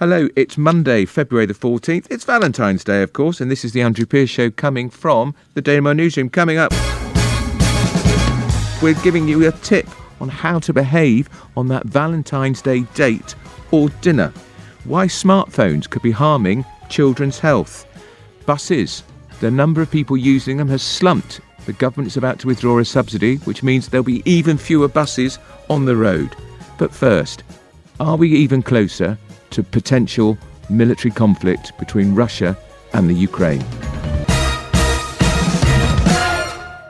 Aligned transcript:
Hello, 0.00 0.30
it's 0.34 0.56
Monday, 0.56 1.04
February 1.04 1.44
the 1.44 1.52
14th. 1.52 2.06
It's 2.08 2.24
Valentine's 2.24 2.82
Day, 2.82 3.02
of 3.02 3.12
course, 3.12 3.38
and 3.38 3.50
this 3.50 3.66
is 3.66 3.72
the 3.72 3.82
Andrew 3.82 4.06
Pierce 4.06 4.30
Show 4.30 4.50
coming 4.50 4.88
from 4.88 5.34
the 5.52 5.60
Daily 5.60 5.82
Mail 5.82 5.92
Newsroom. 5.92 6.30
Coming 6.30 6.56
up, 6.56 6.72
we're 8.82 8.98
giving 9.02 9.28
you 9.28 9.46
a 9.46 9.52
tip 9.52 9.86
on 10.18 10.30
how 10.30 10.58
to 10.60 10.72
behave 10.72 11.28
on 11.54 11.68
that 11.68 11.84
Valentine's 11.84 12.62
Day 12.62 12.84
date 12.94 13.34
or 13.72 13.90
dinner. 14.00 14.32
Why 14.84 15.04
smartphones 15.04 15.86
could 15.86 16.00
be 16.00 16.12
harming 16.12 16.64
children's 16.88 17.38
health. 17.38 17.86
Buses, 18.46 19.02
the 19.40 19.50
number 19.50 19.82
of 19.82 19.90
people 19.90 20.16
using 20.16 20.56
them 20.56 20.68
has 20.68 20.82
slumped. 20.82 21.42
The 21.66 21.74
government 21.74 22.06
is 22.06 22.16
about 22.16 22.38
to 22.38 22.46
withdraw 22.46 22.78
a 22.78 22.86
subsidy, 22.86 23.36
which 23.44 23.62
means 23.62 23.88
there'll 23.88 24.02
be 24.02 24.22
even 24.24 24.56
fewer 24.56 24.88
buses 24.88 25.38
on 25.68 25.84
the 25.84 25.96
road. 25.96 26.34
But 26.78 26.90
first, 26.90 27.42
are 28.00 28.16
we 28.16 28.30
even 28.30 28.62
closer 28.62 29.18
to 29.50 29.62
potential 29.62 30.38
military 30.68 31.12
conflict 31.12 31.72
between 31.78 32.14
Russia 32.14 32.56
and 32.92 33.08
the 33.08 33.14
Ukraine. 33.14 33.64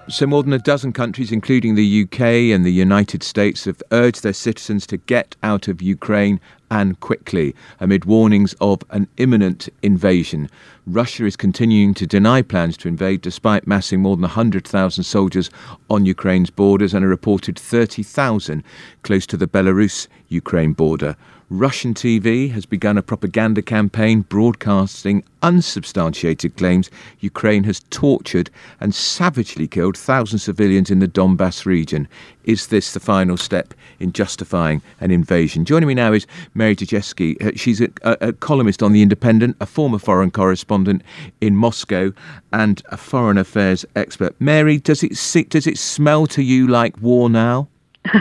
So, 0.08 0.26
more 0.26 0.42
than 0.42 0.52
a 0.52 0.58
dozen 0.58 0.92
countries, 0.92 1.30
including 1.30 1.76
the 1.76 2.02
UK 2.02 2.20
and 2.52 2.66
the 2.66 2.72
United 2.72 3.22
States, 3.22 3.64
have 3.66 3.80
urged 3.92 4.24
their 4.24 4.32
citizens 4.32 4.84
to 4.88 4.96
get 4.96 5.36
out 5.42 5.68
of 5.68 5.80
Ukraine 5.80 6.40
and 6.70 6.98
quickly 7.00 7.54
amid 7.80 8.04
warnings 8.04 8.54
of 8.60 8.82
an 8.90 9.08
imminent 9.16 9.68
invasion. 9.82 10.48
Russia 10.86 11.26
is 11.26 11.36
continuing 11.36 11.94
to 11.94 12.06
deny 12.06 12.42
plans 12.42 12.76
to 12.78 12.88
invade 12.88 13.20
despite 13.20 13.66
massing 13.66 14.00
more 14.00 14.16
than 14.16 14.22
100,000 14.22 15.04
soldiers 15.04 15.50
on 15.88 16.06
Ukraine's 16.06 16.50
borders 16.50 16.94
and 16.94 17.04
a 17.04 17.08
reported 17.08 17.58
30,000 17.58 18.62
close 19.02 19.26
to 19.26 19.36
the 19.36 19.46
Belarus 19.46 20.08
Ukraine 20.28 20.72
border. 20.72 21.16
Russian 21.52 21.94
TV 21.94 22.52
has 22.52 22.64
begun 22.64 22.96
a 22.96 23.02
propaganda 23.02 23.60
campaign 23.60 24.20
broadcasting 24.20 25.24
unsubstantiated 25.42 26.56
claims 26.56 26.90
Ukraine 27.18 27.64
has 27.64 27.80
tortured 27.90 28.50
and 28.78 28.94
savagely 28.94 29.66
killed 29.66 29.98
thousands 29.98 30.42
of 30.42 30.56
civilians 30.56 30.92
in 30.92 31.00
the 31.00 31.08
Donbass 31.08 31.66
region. 31.66 32.06
Is 32.44 32.68
this 32.68 32.92
the 32.92 33.00
final 33.00 33.36
step 33.36 33.74
in 33.98 34.12
justifying 34.12 34.80
an 35.00 35.10
invasion? 35.10 35.64
Joining 35.64 35.88
me 35.88 35.94
now 35.94 36.12
is 36.12 36.24
Mary 36.60 36.76
Dejevsky. 36.76 37.42
Uh, 37.42 37.52
she's 37.56 37.80
a, 37.80 37.88
a, 38.02 38.28
a 38.28 38.32
columnist 38.34 38.82
on 38.82 38.92
The 38.92 39.00
Independent, 39.00 39.56
a 39.60 39.66
former 39.66 39.98
foreign 39.98 40.30
correspondent 40.30 41.00
in 41.40 41.56
Moscow, 41.56 42.12
and 42.52 42.82
a 42.90 42.98
foreign 42.98 43.38
affairs 43.38 43.86
expert. 43.96 44.38
Mary, 44.38 44.76
does 44.76 45.02
it, 45.02 45.16
does 45.48 45.66
it 45.66 45.78
smell 45.78 46.26
to 46.26 46.42
you 46.42 46.68
like 46.68 47.00
war 47.00 47.30
now? 47.30 47.68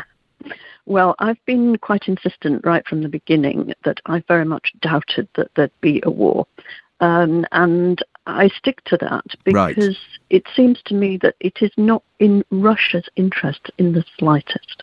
Well, 0.85 1.13
I've 1.19 1.45
been 1.45 1.77
quite 1.77 2.07
insistent 2.07 2.65
right 2.65 2.83
from 2.87 3.03
the 3.03 3.09
beginning 3.09 3.75
that 3.85 3.99
I 4.07 4.23
very 4.27 4.43
much 4.43 4.73
doubted 4.81 5.27
that 5.35 5.51
there'd 5.55 5.81
be 5.81 6.01
a 6.03 6.09
war. 6.09 6.47
Um, 6.99 7.45
and 7.51 8.03
I 8.25 8.47
stick 8.47 8.83
to 8.85 8.97
that 8.97 9.25
because 9.43 9.87
right. 9.87 9.97
it 10.31 10.47
seems 10.55 10.81
to 10.85 10.95
me 10.95 11.17
that 11.17 11.35
it 11.41 11.57
is 11.61 11.69
not 11.77 12.01
in 12.17 12.43
Russia's 12.49 13.07
interest 13.15 13.69
in 13.77 13.93
the 13.93 14.03
slightest. 14.17 14.81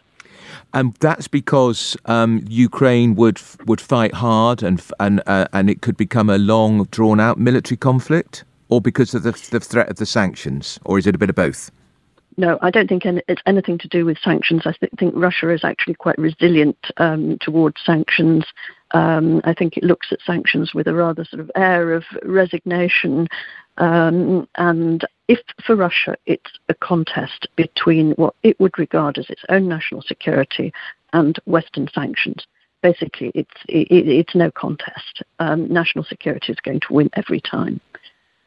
And 0.77 0.95
that's 1.01 1.27
because 1.27 1.97
um, 2.05 2.45
Ukraine 2.49 3.15
would 3.15 3.41
would 3.65 3.81
fight 3.81 4.13
hard, 4.13 4.63
and 4.63 4.83
and 5.01 5.23
uh, 5.27 5.47
and 5.55 5.71
it 5.71 5.81
could 5.81 5.97
become 5.97 6.29
a 6.29 6.37
long, 6.37 6.85
drawn 6.91 7.19
out 7.19 7.39
military 7.39 7.79
conflict, 7.79 8.45
or 8.69 8.83
because 8.83 9.15
of 9.15 9.23
the, 9.23 9.33
the 9.51 9.59
threat 9.59 9.89
of 9.89 9.97
the 9.97 10.05
sanctions, 10.05 10.79
or 10.85 10.99
is 10.99 11.07
it 11.07 11.15
a 11.15 11.19
bit 11.19 11.31
of 11.31 11.37
both? 11.37 11.71
no, 12.37 12.59
I 12.61 12.71
don't 12.71 12.89
think 12.89 13.05
it's 13.07 13.43
anything 13.47 13.79
to 13.79 13.89
do 13.89 14.05
with 14.05 14.19
sanctions. 14.19 14.63
I 14.67 14.73
th- 14.73 14.93
think 14.99 15.15
Russia 15.17 15.51
is 15.51 15.65
actually 15.65 15.95
quite 15.95 16.19
resilient 16.19 16.77
um, 16.99 17.39
towards 17.41 17.77
sanctions. 17.85 18.45
Um, 18.93 19.41
I 19.45 19.55
think 19.55 19.77
it 19.77 19.85
looks 19.85 20.09
at 20.13 20.19
sanctions 20.27 20.75
with 20.75 20.87
a 20.87 20.95
rather 20.95 21.25
sort 21.25 21.41
of 21.41 21.51
air 21.57 21.95
of 21.95 22.05
resignation. 22.23 23.29
Um, 23.79 24.49
and 24.57 25.05
if 25.29 25.41
for 25.65 25.77
Russia 25.77 26.17
it's 26.27 26.51
a 26.69 26.75
contest 26.75 27.47
between 27.57 28.13
what 28.13 28.35
it 28.43 28.59
would 28.59 28.79
regard 28.79 29.19
as 29.19 29.29
its 29.29 29.43
own 29.49 29.69
national 29.69 30.03
security 30.03 30.73
and 31.13 31.39
Western 31.45 31.89
sanctions, 31.95 32.47
basically 32.83 33.33
it's 33.35 33.51
it, 33.69 33.89
it's 33.91 34.35
no 34.35 34.51
contest. 34.51 35.23
Um, 35.39 35.73
national 35.73 36.05
security 36.05 36.53
is 36.53 36.61
going 36.61 36.81
to 36.81 36.93
win 36.93 37.11
every 37.15 37.41
time. 37.41 37.81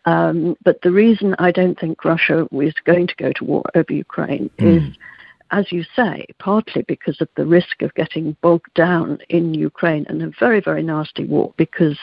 Um, 0.06 0.56
but 0.64 0.81
the 0.81 0.92
reason 0.92 1.36
I 1.38 1.52
don't 1.52 1.78
think 1.80 2.06
Russia 2.06 2.48
is 2.52 2.74
going 2.86 3.08
to 3.08 3.16
go 3.16 3.31
to 3.34 3.44
war 3.44 3.64
over 3.75 3.94
Ukraine 3.94 4.50
mm. 4.58 4.78
is, 4.78 4.98
as 5.52 5.72
you 5.72 5.84
say, 5.96 6.25
partly 6.40 6.84
because 6.84 7.20
of 7.22 7.28
the 7.36 7.46
risk 7.46 7.81
of 7.81 7.94
getting 7.96 8.38
bogged 8.42 8.74
down 8.74 9.20
in 9.30 9.54
Ukraine 9.54 10.06
and 10.08 10.24
a 10.24 10.31
very, 10.40 10.62
very 10.62 10.84
nasty 10.84 11.25
war, 11.25 11.54
because 11.58 11.98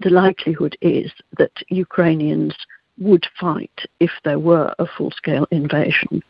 the 0.00 0.10
likelihood 0.10 0.76
is 0.80 1.12
that 1.38 1.52
Ukrainians 1.68 2.54
would 2.98 3.26
fight 3.40 3.86
if 4.00 4.10
there 4.24 4.38
were 4.38 4.74
a 4.78 4.86
full 4.86 5.10
scale 5.10 5.46
invasion. 5.50 6.22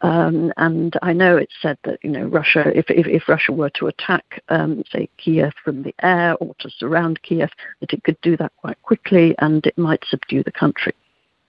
Um, 0.00 0.52
and 0.56 0.96
I 1.02 1.12
know 1.12 1.36
it's 1.36 1.60
said 1.60 1.76
that 1.82 1.98
you 2.04 2.10
know 2.10 2.24
Russia, 2.24 2.70
if 2.76 2.88
if, 2.88 3.06
if 3.06 3.28
Russia 3.28 3.52
were 3.52 3.70
to 3.70 3.88
attack, 3.88 4.42
um, 4.48 4.84
say 4.92 5.08
Kiev 5.16 5.52
from 5.64 5.82
the 5.82 5.94
air 6.02 6.36
or 6.36 6.54
to 6.60 6.70
surround 6.70 7.20
Kiev, 7.22 7.50
that 7.80 7.92
it 7.92 8.04
could 8.04 8.20
do 8.20 8.36
that 8.36 8.52
quite 8.58 8.80
quickly 8.82 9.34
and 9.38 9.66
it 9.66 9.76
might 9.76 10.04
subdue 10.08 10.44
the 10.44 10.52
country. 10.52 10.94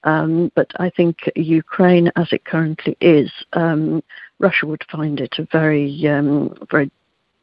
Um, 0.03 0.51
but 0.55 0.71
I 0.79 0.89
think 0.89 1.29
Ukraine, 1.35 2.11
as 2.15 2.31
it 2.31 2.45
currently 2.45 2.97
is, 3.01 3.31
um, 3.53 4.01
Russia 4.39 4.65
would 4.65 4.83
find 4.89 5.19
it 5.19 5.35
a 5.37 5.47
very 5.51 6.07
um, 6.07 6.55
very 6.71 6.89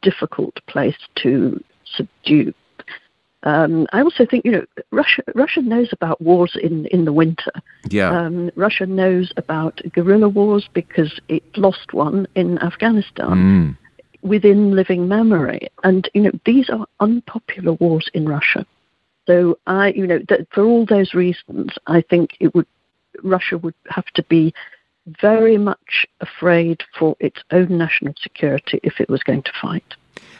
difficult 0.02 0.58
place 0.66 0.98
to 1.16 1.62
subdue. 1.84 2.52
Um, 3.46 3.86
I 3.92 4.02
also 4.02 4.26
think 4.26 4.44
you 4.44 4.50
know 4.50 4.64
Russia 4.90 5.22
Russia 5.36 5.62
knows 5.62 5.90
about 5.92 6.20
wars 6.20 6.56
in 6.60 6.86
in 6.86 7.04
the 7.04 7.12
winter. 7.12 7.52
Yeah. 7.88 8.10
Um, 8.10 8.50
Russia 8.56 8.86
knows 8.86 9.32
about 9.36 9.80
guerrilla 9.92 10.28
wars 10.28 10.68
because 10.74 11.20
it 11.28 11.44
lost 11.56 11.92
one 11.92 12.26
in 12.34 12.58
Afghanistan 12.58 13.36
mm. 13.36 13.78
within 14.22 14.74
living 14.74 15.06
memory, 15.06 15.68
and 15.84 16.10
you 16.12 16.22
know 16.22 16.32
these 16.44 16.68
are 16.70 16.86
unpopular 16.98 17.74
wars 17.74 18.10
in 18.14 18.28
Russia. 18.28 18.66
So 19.28 19.58
I 19.68 19.92
you 19.92 20.08
know 20.08 20.18
th- 20.18 20.48
for 20.50 20.64
all 20.64 20.84
those 20.84 21.14
reasons, 21.14 21.70
I 21.86 22.00
think 22.00 22.30
it 22.40 22.52
would 22.52 22.66
Russia 23.22 23.58
would 23.58 23.74
have 23.90 24.06
to 24.14 24.24
be 24.24 24.52
very 25.22 25.56
much 25.56 26.04
afraid 26.20 26.82
for 26.98 27.14
its 27.20 27.40
own 27.52 27.78
national 27.78 28.14
security 28.20 28.80
if 28.82 29.00
it 29.00 29.08
was 29.08 29.22
going 29.22 29.42
to 29.44 29.52
fight. 29.62 29.94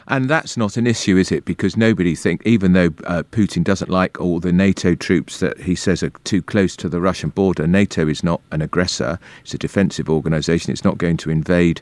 And 0.09 0.29
that's 0.29 0.57
not 0.57 0.77
an 0.77 0.87
issue, 0.87 1.17
is 1.17 1.33
it? 1.33 1.45
Because 1.45 1.77
nobody 1.77 2.15
think, 2.15 2.43
even 2.47 2.73
though 2.73 2.91
uh, 3.05 3.25
Putin 3.31 3.65
doesn't 3.65 3.91
like 3.91 4.21
all 4.21 4.39
the 4.39 4.53
NATO 4.53 4.95
troops 4.95 5.41
that 5.41 5.61
he 5.61 5.75
says 5.75 6.03
are 6.03 6.11
too 6.23 6.43
close 6.43 6.77
to 6.77 6.89
the 6.89 7.01
Russian 7.01 7.31
border, 7.31 7.67
NATO 7.67 8.07
is 8.07 8.23
not 8.23 8.41
an 8.53 8.63
aggressor. 8.63 9.19
It's 9.43 9.55
a 9.55 9.59
defensive 9.59 10.09
organisation. 10.09 10.73
It's 10.73 10.85
not 10.85 10.99
going 10.99 11.17
to 11.19 11.31
invade. 11.31 11.81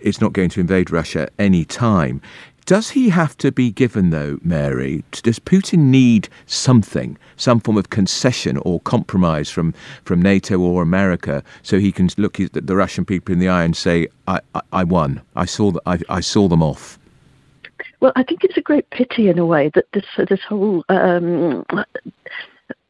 It's 0.00 0.20
not 0.20 0.32
going 0.32 0.50
to 0.50 0.60
invade 0.60 0.90
Russia 0.90 1.28
any 1.38 1.64
time. 1.64 2.20
Does 2.66 2.90
he 2.90 3.10
have 3.10 3.36
to 3.38 3.52
be 3.52 3.70
given, 3.70 4.10
though, 4.10 4.40
Mary? 4.42 5.04
Does 5.12 5.38
Putin 5.38 5.86
need 5.86 6.28
something, 6.46 7.16
some 7.36 7.60
form 7.60 7.78
of 7.78 7.90
concession 7.90 8.56
or 8.58 8.80
compromise 8.80 9.48
from, 9.48 9.72
from 10.04 10.20
NATO 10.20 10.58
or 10.58 10.82
America, 10.82 11.44
so 11.62 11.78
he 11.78 11.92
can 11.92 12.08
look 12.18 12.38
the 12.38 12.76
Russian 12.76 13.04
people 13.04 13.32
in 13.32 13.38
the 13.38 13.48
eye 13.48 13.62
and 13.62 13.76
say, 13.76 14.08
"I, 14.26 14.40
I, 14.56 14.60
I 14.72 14.84
won. 14.84 15.22
I 15.36 15.44
saw 15.44 15.70
the, 15.70 15.80
I, 15.86 16.00
I 16.08 16.20
saw 16.20 16.48
them 16.48 16.60
off." 16.60 16.98
Well, 18.00 18.12
I 18.16 18.24
think 18.24 18.42
it's 18.42 18.56
a 18.56 18.62
great 18.62 18.90
pity 18.90 19.28
in 19.28 19.38
a 19.38 19.46
way 19.46 19.70
that 19.74 19.86
this 19.92 20.06
this 20.28 20.42
whole 20.42 20.84
um, 20.88 21.64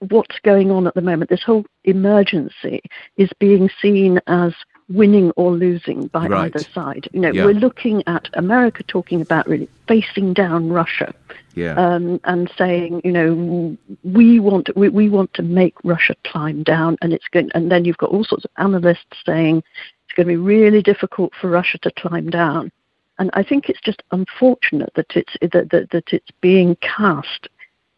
what's 0.09 0.39
going 0.41 0.71
on 0.71 0.87
at 0.87 0.95
the 0.95 1.03
moment, 1.03 1.29
this 1.29 1.43
whole 1.43 1.67
emergency, 1.85 2.81
is 3.19 3.31
being 3.39 3.69
seen 3.83 4.21
as 4.27 4.55
winning 4.89 5.31
or 5.33 5.53
losing 5.53 6.07
by 6.09 6.27
right. 6.27 6.55
either 6.55 6.65
side. 6.73 7.09
You 7.13 7.21
know, 7.21 7.33
yeah. 7.33 7.45
we're 7.45 7.55
looking 7.55 8.03
at 8.07 8.29
America 8.35 8.83
talking 8.85 9.21
about 9.21 9.47
really 9.49 9.69
facing 9.89 10.33
down 10.33 10.71
Russia. 10.71 11.15
Yeah. 11.55 11.73
Um, 11.73 12.21
and 12.25 12.53
saying, 12.59 13.01
you 13.03 13.13
know, 13.13 13.79
we 14.05 14.41
want 14.41 14.69
we, 14.77 14.91
we 14.91 15.09
want 15.09 15.33
to 15.35 15.43
make 15.43 15.75
Russia 15.85 16.15
climb 16.25 16.63
down, 16.63 16.99
and 17.01 17.15
it's 17.15 17.29
going. 17.29 17.51
And 17.55 17.71
then 17.71 17.87
you've 17.87 17.97
got 17.97 18.11
all 18.11 18.25
sorts 18.25 18.45
of 18.45 18.51
analysts 18.59 19.17
saying 19.25 19.63
it's 20.05 20.15
going 20.15 20.27
to 20.27 20.33
be 20.33 20.37
really 20.37 20.83
difficult 20.83 21.33
for 21.41 21.49
Russia 21.49 21.79
to 21.79 21.91
climb 21.93 22.29
down. 22.29 22.71
And 23.19 23.31
I 23.33 23.43
think 23.43 23.71
it's 23.71 23.81
just 23.81 24.03
unfortunate 24.11 24.93
that 24.97 25.17
it's 25.17 25.35
that, 25.41 25.71
that, 25.71 25.91
that 25.91 26.13
it's 26.13 26.31
being 26.43 26.77
cast 26.77 27.49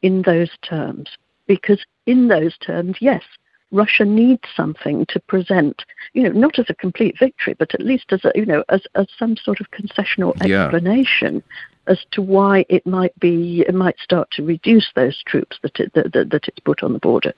in 0.02 0.22
those 0.22 0.50
terms 0.62 1.10
because 1.48 1.84
in 2.06 2.28
those 2.28 2.56
terms, 2.58 2.96
yes, 3.00 3.24
Russia 3.70 4.04
needs 4.04 4.42
something 4.56 5.04
to 5.06 5.20
present, 5.20 5.84
you 6.14 6.22
know, 6.22 6.30
not 6.30 6.58
as 6.58 6.66
a 6.68 6.74
complete 6.74 7.18
victory, 7.18 7.54
but 7.54 7.74
at 7.74 7.80
least 7.80 8.12
as 8.12 8.24
a, 8.24 8.32
you 8.34 8.46
know, 8.46 8.64
as, 8.68 8.82
as 8.94 9.06
some 9.18 9.36
sort 9.36 9.60
of 9.60 9.70
concessional 9.70 10.34
explanation 10.40 11.34
yeah. 11.34 11.92
as 11.92 11.98
to 12.12 12.22
why 12.22 12.64
it 12.68 12.86
might 12.86 13.18
be, 13.20 13.64
it 13.66 13.74
might 13.74 13.98
start 13.98 14.30
to 14.32 14.42
reduce 14.42 14.90
those 14.94 15.22
troops 15.24 15.58
that 15.62 15.78
it, 15.78 15.92
that, 15.94 16.12
that, 16.12 16.30
that 16.30 16.48
it's 16.48 16.60
put 16.60 16.82
on 16.82 16.92
the 16.92 16.98
border. 16.98 17.34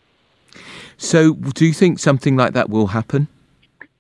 So, 0.97 1.35
do 1.35 1.67
you 1.67 1.73
think 1.73 1.99
something 1.99 2.37
like 2.37 2.53
that 2.55 2.71
will 2.71 2.88
happen? 2.88 3.29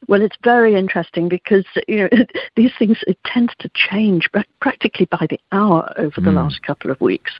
Well, 0.08 0.22
it's 0.22 0.36
very 0.42 0.74
interesting 0.74 1.28
because 1.28 1.64
you 1.86 1.98
know 1.98 2.08
these 2.56 2.72
things 2.78 2.98
it 3.06 3.18
tends 3.24 3.52
to 3.60 3.70
change 3.74 4.28
practically 4.60 5.06
by 5.06 5.26
the 5.28 5.38
hour 5.52 5.92
over 5.96 6.20
the 6.20 6.30
mm. 6.30 6.34
last 6.34 6.62
couple 6.62 6.90
of 6.90 7.00
weeks. 7.00 7.32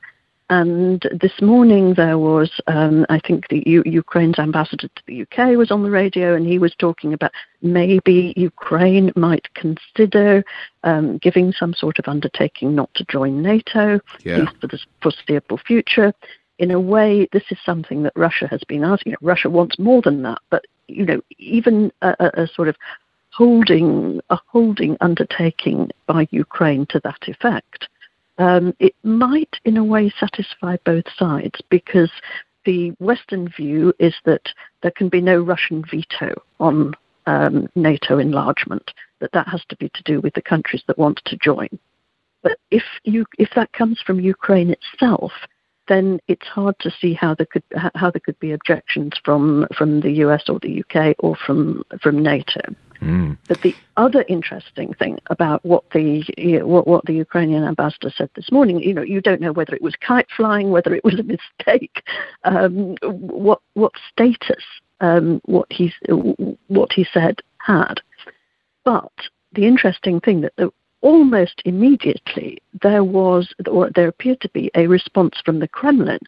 And 0.51 1.01
this 1.21 1.41
morning 1.41 1.93
there 1.93 2.17
was, 2.17 2.51
um, 2.67 3.05
I 3.07 3.21
think, 3.25 3.47
the 3.47 3.63
U- 3.65 3.83
Ukraine's 3.85 4.37
ambassador 4.37 4.89
to 4.89 5.03
the 5.07 5.21
UK 5.21 5.55
was 5.55 5.71
on 5.71 5.81
the 5.81 5.89
radio, 5.89 6.35
and 6.35 6.45
he 6.45 6.59
was 6.59 6.75
talking 6.77 7.13
about 7.13 7.31
maybe 7.61 8.33
Ukraine 8.35 9.13
might 9.15 9.47
consider 9.53 10.43
um, 10.83 11.19
giving 11.19 11.53
some 11.53 11.73
sort 11.73 11.99
of 11.99 12.07
undertaking 12.09 12.75
not 12.75 12.93
to 12.95 13.05
join 13.05 13.41
NATO, 13.41 14.01
yeah. 14.25 14.43
for 14.59 14.67
the 14.67 14.77
foreseeable 15.01 15.57
future. 15.57 16.13
In 16.59 16.69
a 16.69 16.81
way, 16.81 17.29
this 17.31 17.45
is 17.49 17.57
something 17.65 18.03
that 18.03 18.13
Russia 18.17 18.47
has 18.47 18.61
been 18.67 18.83
asking. 18.83 19.15
Russia 19.21 19.49
wants 19.49 19.79
more 19.79 20.01
than 20.01 20.21
that, 20.23 20.39
but 20.49 20.65
you 20.89 21.05
know, 21.05 21.21
even 21.37 21.93
a, 22.01 22.13
a, 22.19 22.43
a 22.43 22.47
sort 22.47 22.67
of 22.67 22.75
holding 23.29 24.19
a 24.29 24.37
holding 24.47 24.97
undertaking 24.99 25.91
by 26.07 26.27
Ukraine 26.31 26.85
to 26.87 26.99
that 27.05 27.25
effect 27.29 27.87
um, 28.37 28.73
it 28.79 28.95
might, 29.03 29.55
in 29.65 29.77
a 29.77 29.83
way, 29.83 30.11
satisfy 30.19 30.77
both 30.85 31.05
sides 31.15 31.59
because 31.69 32.11
the 32.65 32.91
Western 32.99 33.49
view 33.49 33.93
is 33.99 34.15
that 34.25 34.47
there 34.81 34.91
can 34.91 35.09
be 35.09 35.21
no 35.21 35.41
Russian 35.41 35.83
veto 35.89 36.41
on 36.59 36.93
um, 37.25 37.67
NATO 37.75 38.17
enlargement, 38.17 38.91
that 39.19 39.31
that 39.33 39.47
has 39.47 39.63
to 39.69 39.75
be 39.75 39.89
to 39.89 40.03
do 40.03 40.21
with 40.21 40.33
the 40.33 40.41
countries 40.41 40.83
that 40.87 40.97
want 40.97 41.21
to 41.25 41.37
join. 41.37 41.69
But 42.43 42.57
if 42.71 42.83
you 43.03 43.25
if 43.37 43.49
that 43.55 43.71
comes 43.73 44.01
from 44.01 44.19
Ukraine 44.19 44.71
itself, 44.71 45.31
then 45.87 46.19
it's 46.27 46.47
hard 46.47 46.75
to 46.79 46.91
see 46.99 47.13
how 47.13 47.35
there 47.35 47.45
could 47.45 47.63
how 47.95 48.09
there 48.09 48.21
could 48.23 48.39
be 48.39 48.51
objections 48.51 49.13
from 49.23 49.67
from 49.77 50.01
the 50.01 50.11
US 50.23 50.49
or 50.49 50.59
the 50.59 50.83
UK 50.83 51.15
or 51.19 51.35
from 51.35 51.83
from 52.01 52.23
NATO. 52.23 52.61
Mm. 53.01 53.37
But 53.47 53.61
the 53.61 53.75
other 53.97 54.23
interesting 54.27 54.93
thing 54.93 55.17
about 55.27 55.65
what 55.65 55.89
the 55.91 56.23
you 56.37 56.59
know, 56.59 56.67
what, 56.67 56.87
what 56.87 57.05
the 57.05 57.13
Ukrainian 57.13 57.63
ambassador 57.63 58.11
said 58.15 58.29
this 58.35 58.51
morning, 58.51 58.79
you 58.79 58.93
know, 58.93 59.01
you 59.01 59.21
don't 59.21 59.41
know 59.41 59.53
whether 59.53 59.73
it 59.73 59.81
was 59.81 59.95
kite 59.95 60.27
flying, 60.35 60.69
whether 60.69 60.93
it 60.93 61.03
was 61.03 61.19
a 61.19 61.23
mistake, 61.23 62.03
um, 62.43 62.95
what 63.01 63.59
what 63.73 63.93
status 64.11 64.63
um, 65.01 65.41
what 65.45 65.67
he 65.71 65.91
what 66.67 66.91
he 66.93 67.05
said 67.11 67.41
had. 67.57 68.01
But 68.83 69.11
the 69.53 69.65
interesting 69.65 70.19
thing 70.19 70.41
that 70.41 70.53
the, 70.57 70.71
almost 71.01 71.61
immediately 71.65 72.61
there 72.83 73.03
was 73.03 73.51
or 73.67 73.89
there 73.95 74.07
appeared 74.07 74.41
to 74.41 74.49
be 74.49 74.69
a 74.75 74.85
response 74.85 75.41
from 75.43 75.59
the 75.59 75.67
Kremlin 75.67 76.19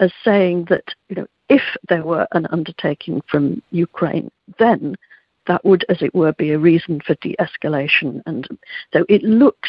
as 0.00 0.12
saying 0.22 0.66
that 0.68 0.84
you 1.08 1.16
know 1.16 1.26
if 1.48 1.62
there 1.88 2.04
were 2.04 2.26
an 2.32 2.46
undertaking 2.50 3.22
from 3.30 3.62
Ukraine, 3.70 4.30
then 4.58 4.96
that 5.46 5.64
would, 5.64 5.84
as 5.88 6.02
it 6.02 6.14
were, 6.14 6.32
be 6.32 6.50
a 6.50 6.58
reason 6.58 7.00
for 7.00 7.14
de 7.16 7.36
escalation. 7.38 8.22
And 8.26 8.46
so 8.92 9.04
it 9.08 9.22
looks, 9.22 9.68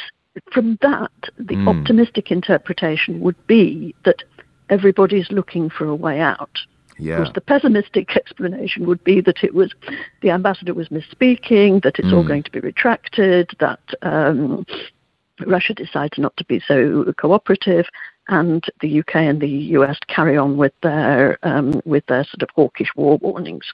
from 0.51 0.77
that, 0.81 1.12
the 1.38 1.56
mm. 1.56 1.68
optimistic 1.68 2.31
interpretation 2.31 3.19
would 3.22 3.48
be 3.48 3.95
that 4.06 4.24
everybody's 4.69 5.31
looking 5.31 5.69
for 5.69 5.86
a 5.86 5.95
way 5.95 6.19
out. 6.19 6.57
Yeah. 6.98 7.16
Of 7.16 7.18
course, 7.18 7.36
the 7.36 7.42
pessimistic 7.42 8.16
explanation 8.16 8.86
would 8.86 9.04
be 9.04 9.22
that 9.22 9.44
it 9.44 9.54
was 9.54 9.74
the 10.22 10.31
ambassador 10.31 10.74
was 10.74 10.89
misspeaking, 10.89 11.83
that 11.83 12.00
it's 12.00 12.07
mm. 12.07 12.13
all 12.13 12.27
going 12.27 12.44
to 12.44 12.51
be 12.51 12.60
retracted, 12.60 13.51
that 13.60 13.81
um, 14.01 14.66
Russia 15.45 15.74
decides 15.74 16.18
not 16.18 16.36
to 16.38 16.45
be 16.45 16.62
so 16.66 17.13
cooperative, 17.18 17.86
and 18.27 18.66
the 18.81 19.00
UK 19.00 19.16
and 19.18 19.42
the 19.42 19.50
US 19.50 20.00
carry 20.07 20.38
on 20.38 20.57
with 20.57 20.74
their 20.81 21.38
um, 21.44 21.81
with 21.86 22.06
their 22.07 22.24
sort 22.24 22.42
of 22.42 22.50
hawkish 22.56 22.89
war 22.95 23.18
warnings. 23.18 23.66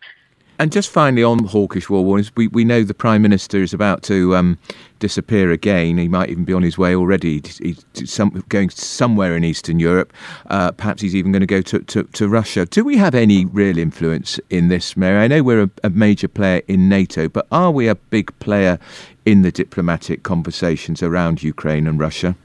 And 0.62 0.72
just 0.72 0.92
finally 0.92 1.24
on 1.24 1.46
hawkish 1.46 1.90
war 1.90 2.06
warnings, 2.06 2.32
we, 2.36 2.48
we 2.50 2.64
know 2.64 2.84
the 2.84 2.94
Prime 2.94 3.24
Minister 3.24 3.64
is 3.64 3.74
about 3.74 4.04
to 4.04 4.36
um, 4.36 4.60
disappear 5.00 5.50
again. 5.50 5.98
He 5.98 6.08
might 6.08 6.30
even 6.30 6.46
be 6.46 6.54
on 6.54 6.62
his 6.62 6.78
way 6.78 6.94
already. 6.94 7.42
He's 7.44 7.84
some, 8.06 8.44
going 8.48 8.70
somewhere 8.70 9.36
in 9.36 9.44
Eastern 9.44 9.80
Europe. 9.80 10.14
Uh, 10.52 10.72
perhaps 10.72 11.02
he's 11.02 11.16
even 11.16 11.32
going 11.32 11.40
to 11.40 11.48
go 11.48 11.64
to, 11.64 11.80
to, 11.80 12.04
to, 12.04 12.30
Russia. 12.30 12.68
Do 12.68 12.84
we 12.84 12.96
have 12.98 13.16
any 13.16 13.46
real 13.46 13.80
influence 13.80 14.40
in 14.52 14.68
this, 14.68 14.96
Mary? 14.96 15.18
I 15.18 15.28
know 15.28 15.42
we're 15.42 15.64
a, 15.64 15.70
a 15.84 15.90
major 15.90 16.28
player 16.28 16.62
in 16.68 16.88
NATO, 16.88 17.28
but 17.28 17.48
are 17.52 17.72
we 17.72 17.88
a 17.88 17.96
big 17.96 18.32
player 18.38 18.78
in 19.26 19.42
the 19.42 19.52
diplomatic 19.52 20.22
conversations 20.22 21.02
around 21.02 21.42
Ukraine 21.42 21.88
and 21.88 22.00
Russia? 22.00 22.36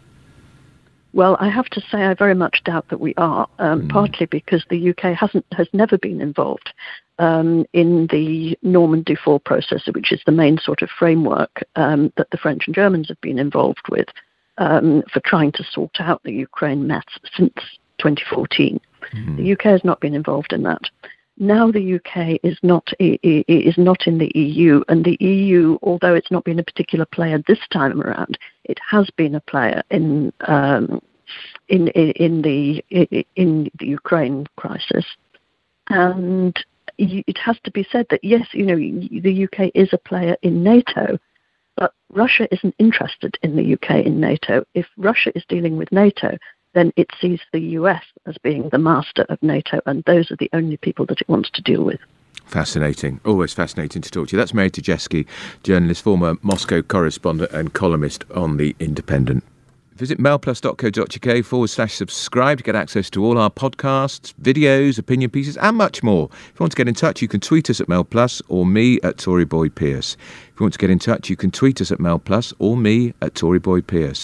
Well, 1.13 1.37
I 1.39 1.51
have 1.51 1.67
to 1.67 1.83
say 1.83 2.05
I 2.05 2.15
very 2.15 2.35
much 2.35 2.65
doubt 2.65 2.89
that 2.89 3.01
we 3.01 3.13
are, 3.17 3.47
um, 3.59 3.83
mm. 3.83 3.89
partly 3.91 4.25
because 4.25 4.65
the 4.71 4.91
UK 4.91 5.15
hasn't 5.15 5.45
has 5.53 5.69
never 5.75 5.99
been 5.99 6.23
involved 6.23 6.73
um, 7.19 7.65
in 7.73 8.09
the 8.09 8.59
Normandy 8.63 9.17
4 9.17 9.41
process, 9.41 9.89
which 9.93 10.13
is 10.13 10.21
the 10.27 10.33
main 10.33 10.59
sort 10.59 10.83
of 10.83 10.91
framework 10.91 11.63
um, 11.77 12.13
that 12.17 12.31
the 12.31 12.37
French 12.37 12.67
and 12.67 12.75
Germans 12.75 13.09
have 13.09 13.21
been 13.21 13.39
involved 13.39 13.89
with 13.89 14.09
um, 14.59 15.03
for 15.13 15.21
trying 15.21 15.53
to 15.53 15.65
sort 15.65 15.97
out 16.01 16.23
the 16.23 16.33
Ukraine 16.33 16.87
mess 16.87 17.05
since 17.37 17.55
2014. 17.99 18.81
Mm. 19.15 19.37
The 19.37 19.53
UK 19.53 19.63
has 19.63 19.85
not 19.85 20.01
been 20.01 20.15
involved 20.15 20.53
in 20.53 20.63
that. 20.65 20.83
Now 21.39 21.71
the 21.71 21.97
UK 21.97 22.41
is 22.43 22.59
not 22.63 22.89
is 22.99 23.77
not 23.77 24.07
in 24.07 24.17
the 24.17 24.33
EU, 24.35 24.83
and 24.89 25.05
the 25.05 25.19
EU, 25.21 25.79
although 25.83 26.15
it's 26.15 26.31
not 26.31 26.45
been 26.45 26.59
a 26.59 26.65
particular 26.65 27.05
player 27.05 27.43
this 27.47 27.59
time 27.71 28.01
around, 28.01 28.39
it 28.65 28.79
has 28.89 29.11
been 29.17 29.35
a 29.35 29.41
player 29.41 29.83
in 29.91 30.33
um, 30.41 31.03
in, 31.69 31.89
in, 31.89 32.11
in 32.13 32.43
the 32.43 32.85
in 33.37 33.71
the 33.79 33.87
Ukraine 33.87 34.47
crisis, 34.57 35.05
and 35.91 36.57
it 36.99 37.39
has 37.39 37.59
to 37.65 37.71
be 37.71 37.87
said 37.91 38.07
that 38.11 38.25
yes, 38.25 38.47
you 38.53 38.65
know, 38.65 38.77
the 38.77 39.45
UK 39.45 39.71
is 39.75 39.89
a 39.93 39.99
player 39.99 40.37
in 40.43 40.63
NATO, 40.63 41.19
but 41.77 41.93
Russia 42.13 42.49
isn't 42.53 42.75
interested 42.79 43.37
in 43.43 43.57
the 43.57 43.75
UK 43.75 44.07
in 44.07 44.21
NATO. 44.21 44.65
If 44.75 44.87
Russia 44.97 45.31
is 45.35 45.45
dealing 45.49 45.77
with 45.77 45.93
NATO, 45.93 46.39
then 46.75 46.93
it 46.97 47.09
sees 47.21 47.41
the 47.53 47.61
US 47.61 48.05
as 48.27 48.37
being 48.39 48.69
the 48.69 48.79
master 48.79 49.25
of 49.29 49.43
NATO, 49.43 49.81
and 49.87 50.05
those 50.05 50.31
are 50.31 50.37
the 50.37 50.51
only 50.53 50.77
people 50.77 51.07
that 51.07 51.21
it 51.21 51.29
wants 51.29 51.51
to 51.51 51.63
deal 51.63 51.85
with. 51.85 52.01
Fascinating. 52.47 53.21
Always 53.25 53.53
fascinating 53.55 54.03
to 54.03 54.11
talk 54.11 54.29
to 54.29 54.37
you. 54.37 54.39
That's 54.39 54.55
Mary 54.55 54.71
Dejevsky, 54.71 55.27
journalist, 55.63 56.03
former 56.03 56.37
Moscow 56.43 56.83
correspondent, 56.83 57.51
and 57.51 57.73
columnist 57.73 58.25
on 58.35 58.57
The 58.57 58.77
Independent. 58.79 59.43
Visit 59.97 60.19
mailplus.co.uk 60.19 61.45
forward 61.45 61.69
slash 61.69 61.95
subscribe 61.95 62.59
to 62.59 62.65
get 62.65 62.75
access 62.75 63.09
to 63.09 63.25
all 63.25 63.39
our 63.39 63.49
podcasts, 63.49 64.35
videos, 64.35 64.99
opinion 64.99 65.31
pieces, 65.31 65.57
and 65.57 65.75
much 65.79 66.03
more. 66.03 66.29
If 66.31 66.61
you 66.61 66.65
want 66.65 66.73
to 66.73 66.77
get 66.77 66.87
in 66.87 66.95
touch, 66.95 67.23
you 67.23 67.29
can 67.29 67.41
tweet 67.41 67.71
us 67.71 67.81
at 67.81 67.87
mailplus 67.87 68.43
or 68.49 68.67
me 68.67 69.01
at 69.03 69.17
Tory 69.17 69.47
Boy 69.47 69.71
Pierce. 69.71 70.19
If 70.53 70.61
you 70.61 70.65
want 70.65 70.75
to 70.75 70.79
get 70.79 70.91
in 70.91 70.99
touch, 70.99 71.31
you 71.31 71.37
can 71.37 71.51
tweet 71.51 71.81
us 71.81 71.91
at 71.91 71.99
mailplus 71.99 72.53
or 72.59 72.77
me 72.77 73.15
at 73.23 73.35
Tory 73.35 73.59
Boy 73.59 73.81
Pierce. 73.81 74.23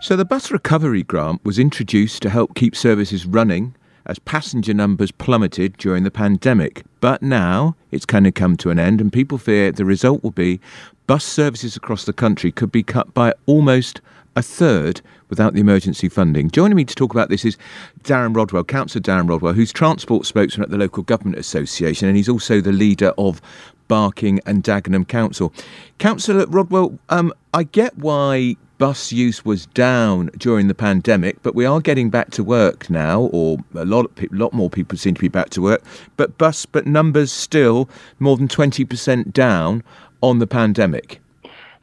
So 0.00 0.14
the 0.14 0.24
bus 0.24 0.52
recovery 0.52 1.02
grant 1.02 1.44
was 1.44 1.58
introduced 1.58 2.22
to 2.22 2.30
help 2.30 2.54
keep 2.54 2.76
services 2.76 3.26
running 3.26 3.74
as 4.08 4.18
passenger 4.18 4.74
numbers 4.74 5.12
plummeted 5.12 5.76
during 5.76 6.02
the 6.02 6.10
pandemic. 6.10 6.82
But 7.00 7.22
now 7.22 7.76
it's 7.90 8.06
kind 8.06 8.26
of 8.26 8.34
come 8.34 8.56
to 8.56 8.70
an 8.70 8.78
end, 8.78 9.00
and 9.00 9.12
people 9.12 9.38
fear 9.38 9.70
the 9.70 9.84
result 9.84 10.22
will 10.22 10.30
be 10.30 10.60
bus 11.06 11.24
services 11.24 11.76
across 11.76 12.04
the 12.04 12.12
country 12.12 12.50
could 12.50 12.72
be 12.72 12.82
cut 12.82 13.14
by 13.14 13.32
almost 13.46 14.00
a 14.36 14.42
third 14.42 15.00
without 15.28 15.52
the 15.52 15.60
emergency 15.60 16.08
funding. 16.08 16.50
Joining 16.50 16.76
me 16.76 16.84
to 16.84 16.94
talk 16.94 17.12
about 17.12 17.28
this 17.28 17.44
is 17.44 17.56
Darren 18.02 18.34
Rodwell, 18.34 18.64
Councillor 18.64 19.02
Darren 19.02 19.28
Rodwell, 19.28 19.52
who's 19.52 19.72
transport 19.72 20.26
spokesman 20.26 20.64
at 20.64 20.70
the 20.70 20.78
Local 20.78 21.02
Government 21.02 21.38
Association, 21.38 22.08
and 22.08 22.16
he's 22.16 22.28
also 22.28 22.60
the 22.60 22.72
leader 22.72 23.12
of 23.18 23.40
Barking 23.88 24.40
and 24.46 24.62
Dagenham 24.62 25.06
Council. 25.08 25.52
Councillor 25.98 26.46
Rodwell, 26.46 26.98
um, 27.08 27.32
I 27.52 27.64
get 27.64 27.96
why 27.98 28.56
bus 28.78 29.12
use 29.12 29.44
was 29.44 29.66
down 29.66 30.30
during 30.38 30.68
the 30.68 30.74
pandemic, 30.74 31.42
but 31.42 31.54
we 31.54 31.66
are 31.66 31.80
getting 31.80 32.10
back 32.10 32.30
to 32.30 32.44
work 32.44 32.88
now, 32.88 33.22
or 33.32 33.58
a 33.74 33.84
lot, 33.84 34.06
of 34.06 34.32
lot 34.32 34.52
more 34.52 34.70
people 34.70 34.96
seem 34.96 35.14
to 35.14 35.20
be 35.20 35.28
back 35.28 35.50
to 35.50 35.60
work. 35.60 35.82
But 36.16 36.38
bus, 36.38 36.64
but 36.64 36.86
numbers 36.86 37.30
still 37.30 37.88
more 38.18 38.36
than 38.36 38.48
twenty 38.48 38.84
percent 38.84 39.32
down 39.32 39.82
on 40.22 40.38
the 40.38 40.46
pandemic. 40.46 41.20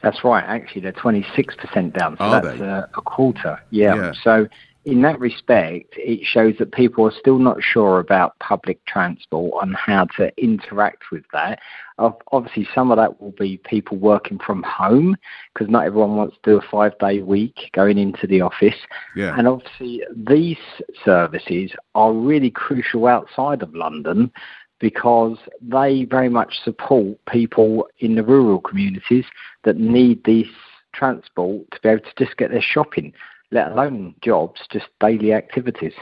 That's 0.02 0.24
right. 0.24 0.44
Actually, 0.44 0.82
they're 0.82 0.92
twenty 0.92 1.26
six 1.34 1.54
percent 1.54 1.94
down. 1.94 2.16
So 2.16 2.24
are 2.24 2.42
that's 2.42 2.60
a, 2.60 2.88
a, 2.96 3.02
quarter. 3.02 3.60
Yeah. 3.70 3.94
yeah. 3.94 4.12
So 4.22 4.48
in 4.86 5.02
that 5.02 5.18
respect, 5.18 5.94
it 5.96 6.20
shows 6.24 6.54
that 6.58 6.70
people 6.70 7.04
are 7.04 7.18
still 7.18 7.38
not 7.38 7.60
sure 7.60 7.98
about 7.98 8.38
public 8.38 8.82
transport 8.86 9.64
and 9.66 9.74
how 9.74 10.04
to 10.16 10.32
interact 10.40 11.10
with 11.10 11.24
that. 11.32 11.58
Obviously, 11.98 12.68
some 12.72 12.92
of 12.92 12.96
that 12.96 13.20
will 13.20 13.32
be 13.32 13.60
people 13.64 13.96
working 13.96 14.38
from 14.38 14.62
home 14.62 15.16
because 15.52 15.68
not 15.68 15.86
everyone 15.86 16.14
wants 16.14 16.36
to 16.36 16.52
do 16.52 16.56
a 16.56 16.70
five 16.70 16.96
day 17.00 17.20
week 17.20 17.68
going 17.72 17.98
into 17.98 18.28
the 18.28 18.40
office. 18.40 18.76
Yeah. 19.16 19.34
And 19.36 19.48
obviously, 19.48 20.02
these 20.14 20.56
services 21.04 21.72
are 21.96 22.12
really 22.12 22.52
crucial 22.52 23.08
outside 23.08 23.62
of 23.62 23.74
London 23.74 24.30
because 24.78 25.36
they 25.60 26.04
very 26.04 26.28
much 26.28 26.60
support 26.62 27.18
people 27.28 27.88
in 27.98 28.14
the 28.14 28.22
rural 28.22 28.60
communities 28.60 29.24
that 29.64 29.78
need 29.78 30.22
this 30.22 30.46
transport 30.94 31.68
to 31.72 31.80
be 31.82 31.88
able 31.88 32.04
to 32.04 32.24
just 32.24 32.36
get 32.36 32.52
their 32.52 32.62
shopping 32.62 33.12
let 33.50 33.72
alone 33.72 34.14
jobs, 34.22 34.60
just 34.72 34.86
daily 35.00 35.32
activities. 35.32 35.92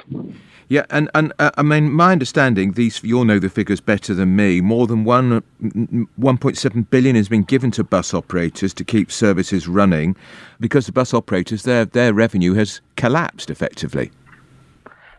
Yeah, 0.68 0.86
and 0.90 1.10
and 1.14 1.32
uh, 1.38 1.50
I 1.56 1.62
mean, 1.62 1.92
my 1.92 2.12
understanding, 2.12 2.72
these 2.72 3.02
you'll 3.02 3.24
know 3.24 3.38
the 3.38 3.50
figures 3.50 3.80
better 3.80 4.14
than 4.14 4.34
me. 4.34 4.60
More 4.60 4.86
than 4.86 5.04
one 5.04 5.42
1.7 5.62 6.90
billion 6.90 7.16
has 7.16 7.28
been 7.28 7.42
given 7.42 7.70
to 7.72 7.84
bus 7.84 8.14
operators 8.14 8.72
to 8.74 8.84
keep 8.84 9.12
services 9.12 9.68
running, 9.68 10.16
because 10.58 10.86
the 10.86 10.92
bus 10.92 11.12
operators 11.12 11.64
their 11.64 11.84
their 11.84 12.14
revenue 12.14 12.54
has 12.54 12.80
collapsed 12.96 13.50
effectively. 13.50 14.10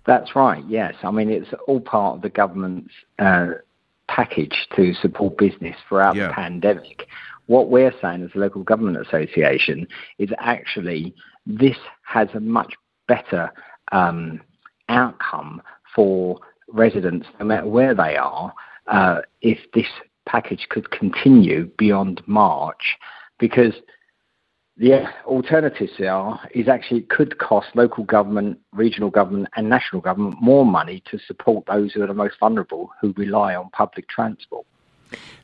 That's 0.06 0.36
right. 0.36 0.64
Yes, 0.68 0.96
I 1.04 1.12
mean 1.12 1.30
it's 1.30 1.50
all 1.68 1.80
part 1.80 2.16
of 2.18 2.22
the 2.24 2.30
government's 2.30 2.94
uh, 3.20 3.48
package 4.08 4.68
to 4.76 4.94
support 4.96 5.38
business 5.38 5.76
throughout 5.88 6.16
yeah. 6.16 6.28
the 6.28 6.34
pandemic. 6.34 7.08
What 7.48 7.70
we're 7.70 7.94
saying 8.02 8.24
as 8.24 8.32
a 8.36 8.40
local 8.40 8.64
government 8.64 9.06
association 9.06 9.88
is 10.18 10.30
actually 10.40 11.14
this 11.46 11.78
has 12.04 12.28
a 12.34 12.40
much 12.40 12.74
better 13.08 13.52
um, 13.92 14.42
outcome 14.90 15.62
for 15.96 16.40
residents, 16.68 17.28
no 17.40 17.46
matter 17.46 17.68
where 17.68 17.94
they 17.94 18.18
are, 18.18 18.54
uh, 18.88 19.22
if 19.42 19.60
this 19.74 19.88
package 20.26 20.68
could 20.70 20.90
continue 20.92 21.70
beyond 21.78 22.22
March, 22.26 22.98
because 23.40 23.74
the 24.78 25.06
alternatives 25.26 25.94
are 26.06 26.40
is 26.54 26.68
actually 26.68 27.00
it 27.00 27.10
could 27.10 27.38
cost 27.38 27.68
local 27.76 28.04
government, 28.04 28.60
regional 28.74 29.10
government, 29.10 29.48
and 29.56 29.70
national 29.70 30.02
government 30.02 30.42
more 30.42 30.66
money 30.66 31.02
to 31.10 31.18
support 31.20 31.66
those 31.66 31.94
who 31.94 32.02
are 32.02 32.08
the 32.08 32.14
most 32.14 32.36
vulnerable 32.40 32.90
who 33.00 33.14
rely 33.16 33.56
on 33.56 33.70
public 33.70 34.08
transport. 34.10 34.66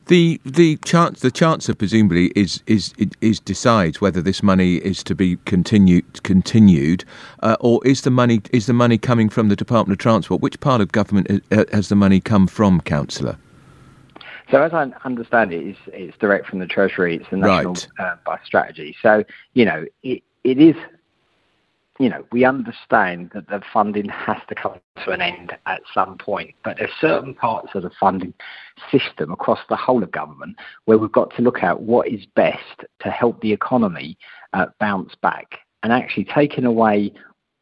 The 0.06 0.40
the 0.44 0.76
chance 0.84 1.20
the 1.20 1.30
chancellor 1.30 1.76
presumably 1.76 2.32
is 2.34 2.60
is 2.66 2.92
is 3.20 3.38
decides 3.38 4.00
whether 4.00 4.20
this 4.20 4.42
money 4.42 4.76
is 4.76 5.02
to 5.04 5.14
be 5.14 5.36
continued 5.44 6.22
continued, 6.24 7.04
uh, 7.40 7.56
or 7.60 7.80
is 7.86 8.02
the 8.02 8.10
money 8.10 8.42
is 8.52 8.66
the 8.66 8.72
money 8.72 8.98
coming 8.98 9.28
from 9.28 9.48
the 9.48 9.56
Department 9.56 9.98
of 9.98 10.02
Transport? 10.02 10.40
Which 10.40 10.58
part 10.58 10.80
of 10.80 10.90
government 10.90 11.44
uh, 11.52 11.64
has 11.72 11.88
the 11.88 11.94
money 11.94 12.20
come 12.20 12.48
from, 12.48 12.80
councillor? 12.80 13.36
So 14.50 14.60
as 14.60 14.72
I 14.74 14.90
understand 15.04 15.52
it, 15.52 15.66
it's, 15.66 15.78
it's 15.86 16.18
direct 16.18 16.46
from 16.46 16.58
the 16.58 16.66
Treasury. 16.66 17.16
It's 17.16 17.30
the 17.30 17.36
national 17.36 17.74
right. 17.74 17.88
uh, 18.00 18.16
bus 18.26 18.40
strategy. 18.44 18.96
So 19.00 19.24
you 19.54 19.64
know, 19.64 19.86
it, 20.02 20.22
it 20.42 20.58
is. 20.58 20.74
You 22.02 22.08
know, 22.08 22.24
we 22.32 22.44
understand 22.44 23.30
that 23.32 23.46
the 23.46 23.62
funding 23.72 24.08
has 24.08 24.38
to 24.48 24.56
come 24.56 24.74
to 25.04 25.12
an 25.12 25.20
end 25.20 25.56
at 25.66 25.82
some 25.94 26.18
point, 26.18 26.52
but 26.64 26.78
there's 26.78 26.90
certain 27.00 27.32
parts 27.32 27.68
of 27.76 27.84
the 27.84 27.92
funding 28.00 28.34
system 28.90 29.30
across 29.30 29.60
the 29.68 29.76
whole 29.76 30.02
of 30.02 30.10
government 30.10 30.56
where 30.86 30.98
we've 30.98 31.12
got 31.12 31.32
to 31.36 31.42
look 31.42 31.62
at 31.62 31.80
what 31.80 32.08
is 32.08 32.26
best 32.34 32.84
to 33.02 33.08
help 33.08 33.40
the 33.40 33.52
economy 33.52 34.18
uh, 34.52 34.66
bounce 34.80 35.14
back. 35.22 35.58
And 35.84 35.92
actually, 35.92 36.24
taking 36.24 36.64
away 36.64 37.12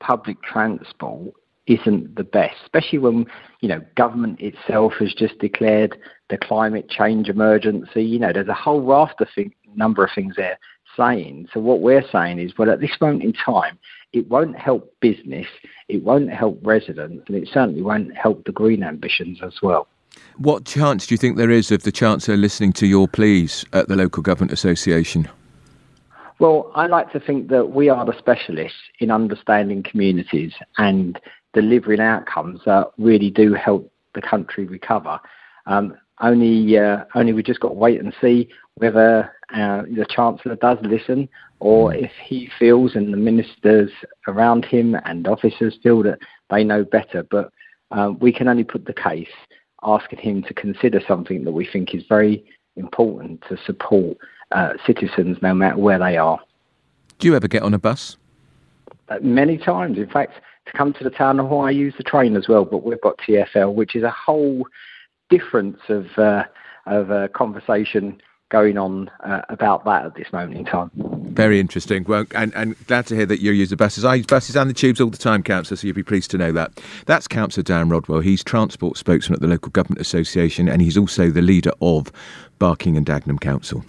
public 0.01 0.43
transport 0.43 1.35
isn't 1.67 2.17
the 2.17 2.25
best, 2.25 2.57
especially 2.63 3.01
when 3.01 3.27
you 3.61 3.69
know 3.69 3.83
government 3.95 4.41
itself 4.41 4.95
has 5.01 5.13
just 5.13 5.39
declared 5.39 5.99
the 6.31 6.39
climate 6.39 6.89
change 6.89 7.29
emergency. 7.29 8.03
You 8.03 8.19
know, 8.19 8.33
there's 8.33 8.49
a 8.49 8.55
whole 8.55 8.81
raft 8.81 9.21
of 9.21 9.29
number 9.75 10.03
of 10.03 10.11
things 10.15 10.37
they're 10.37 10.59
saying. 11.01 11.49
So 11.53 11.61
what 11.61 11.81
we're 11.81 12.07
saying 12.11 12.39
is, 12.39 12.57
well, 12.59 12.71
at 12.71 12.81
this 12.81 13.01
moment 13.01 13.25
in 13.25 13.33
time, 13.33 13.79
it 14.13 14.29
won't 14.29 14.59
help 14.59 14.93
business, 15.01 15.47
it 15.89 16.03
won't 16.03 16.31
help 16.31 16.59
residents, 16.63 17.25
and 17.29 17.37
it 17.37 17.49
certainly 17.53 17.83
won't 17.83 18.17
help 18.17 18.45
the 18.45 18.53
green 18.53 18.83
ambitions 18.83 19.39
as 19.43 19.55
well. 19.63 19.87
What 20.39 20.65
chance 20.65 21.07
do 21.07 21.15
you 21.15 21.19
think 21.19 21.37
there 21.37 21.51
is 21.51 21.71
of 21.71 21.83
the 21.85 21.93
Chancellor 21.93 22.37
listening 22.37 22.73
to 22.75 22.87
your 22.87 23.07
pleas 23.07 23.65
at 23.73 23.89
the 23.89 23.97
Local 23.97 24.23
Government 24.23 24.53
Association? 24.53 25.29
Well, 26.41 26.73
I 26.75 26.87
like 26.87 27.13
to 27.13 27.21
think 27.21 27.49
that 27.49 27.71
we 27.71 27.89
are 27.89 28.05
the 28.05 28.17
specialists 28.19 28.79
in 28.99 29.11
understanding 29.11 29.83
communities 29.83 30.55
and 30.79 31.21
delivering 31.53 32.01
outcomes 32.01 32.63
that 32.65 32.91
really 32.99 33.31
do 33.31 33.53
help 33.55 33.93
the 34.15 34.23
country 34.23 34.65
recover. 34.65 35.21
Um, 35.67 35.97
only, 36.21 36.79
uh, 36.79 37.05
only 37.15 37.33
we 37.33 37.43
just 37.43 37.61
got 37.61 37.69
to 37.69 37.75
wait 37.75 38.01
and 38.01 38.15
see 38.21 38.49
whether 38.81 39.31
uh, 39.55 39.83
the 39.83 40.07
Chancellor 40.09 40.57
does 40.57 40.79
listen 40.83 41.29
or 41.59 41.95
if 41.95 42.13
he 42.25 42.49
feels 42.59 42.95
and 42.95 43.13
the 43.13 43.19
ministers 43.19 43.91
around 44.27 44.65
him 44.65 44.97
and 45.05 45.29
officers 45.29 45.77
feel 45.83 46.03
that 46.03 46.19
they 46.49 46.65
know 46.65 46.83
better. 46.83 47.23
But 47.23 47.53
uh, 47.91 48.15
we 48.19 48.33
can 48.33 48.49
only 48.49 48.65
put 48.65 48.87
the 48.87 48.95
case 48.95 49.29
asking 49.83 50.21
him 50.21 50.43
to 50.45 50.55
consider 50.55 50.99
something 51.07 51.45
that 51.45 51.53
we 51.53 51.67
think 51.71 51.95
is 51.95 52.05
very 52.09 52.43
important 52.77 53.45
to 53.51 53.59
support 53.67 54.17
uh, 54.53 54.73
citizens 54.87 55.37
no 55.43 55.53
matter 55.53 55.77
where 55.77 55.99
they 55.99 56.17
are. 56.17 56.41
Do 57.19 57.29
you 57.29 57.37
ever 57.37 57.49
get 57.49 57.63
on 57.63 57.75
a 57.75 57.79
bus? 57.79 58.17
Uh, 59.11 59.19
many 59.21 59.59
times. 59.59 59.99
In 59.99 60.09
fact, 60.09 60.33
to 60.65 60.73
come 60.73 60.95
to 60.95 61.05
the 61.05 61.11
town 61.11 61.39
hall, 61.39 61.67
I 61.67 61.71
use 61.71 61.93
the 61.99 62.05
train 62.05 62.35
as 62.35 62.49
well, 62.49 62.65
but 62.65 62.83
we've 62.83 63.01
got 63.03 63.19
TFL, 63.19 63.75
which 63.75 63.95
is 63.95 64.05
a 64.05 64.11
whole 64.11 64.65
difference 65.29 65.81
of, 65.91 66.07
uh, 66.17 66.45
of 66.87 67.11
uh, 67.11 67.29
conversation 67.29 68.19
going 68.51 68.77
on 68.77 69.11
uh, 69.21 69.41
about 69.49 69.85
that 69.85 70.05
at 70.05 70.15
this 70.15 70.31
moment 70.33 70.59
in 70.59 70.65
time. 70.65 70.91
Very 70.95 71.59
interesting. 71.59 72.05
Well, 72.07 72.27
and, 72.35 72.55
and 72.55 72.77
glad 72.87 73.07
to 73.07 73.17
hear 73.17 73.27
that 73.27 73.41
you 73.41 73.53
use 73.53 73.71
the 73.71 73.77
buses. 73.77 74.05
I 74.05 74.17
use 74.17 74.27
buses 74.27 74.57
and 74.57 74.69
the 74.69 74.75
tubes 74.75 75.01
all 75.01 75.09
the 75.09 75.17
time, 75.17 75.43
Councillor, 75.43 75.77
so 75.77 75.87
you'd 75.87 75.97
be 75.97 76.03
pleased 76.03 76.31
to 76.33 76.39
know 76.39 76.53
that. 76.53 76.73
That's 77.07 77.27
Councillor 77.27 77.63
Dan 77.63 77.89
Rodwell. 77.89 78.21
He's 78.21 78.45
Transport 78.45 78.99
Spokesman 78.99 79.37
at 79.37 79.41
the 79.41 79.49
Local 79.49 79.71
Government 79.71 80.01
Association 80.01 80.69
and 80.69 80.83
he's 80.83 80.99
also 80.99 81.31
the 81.31 81.43
leader 81.43 81.73
of 81.81 82.13
Barking 82.59 82.97
and 82.97 83.07
Dagenham 83.07 83.41
Council. 83.41 83.85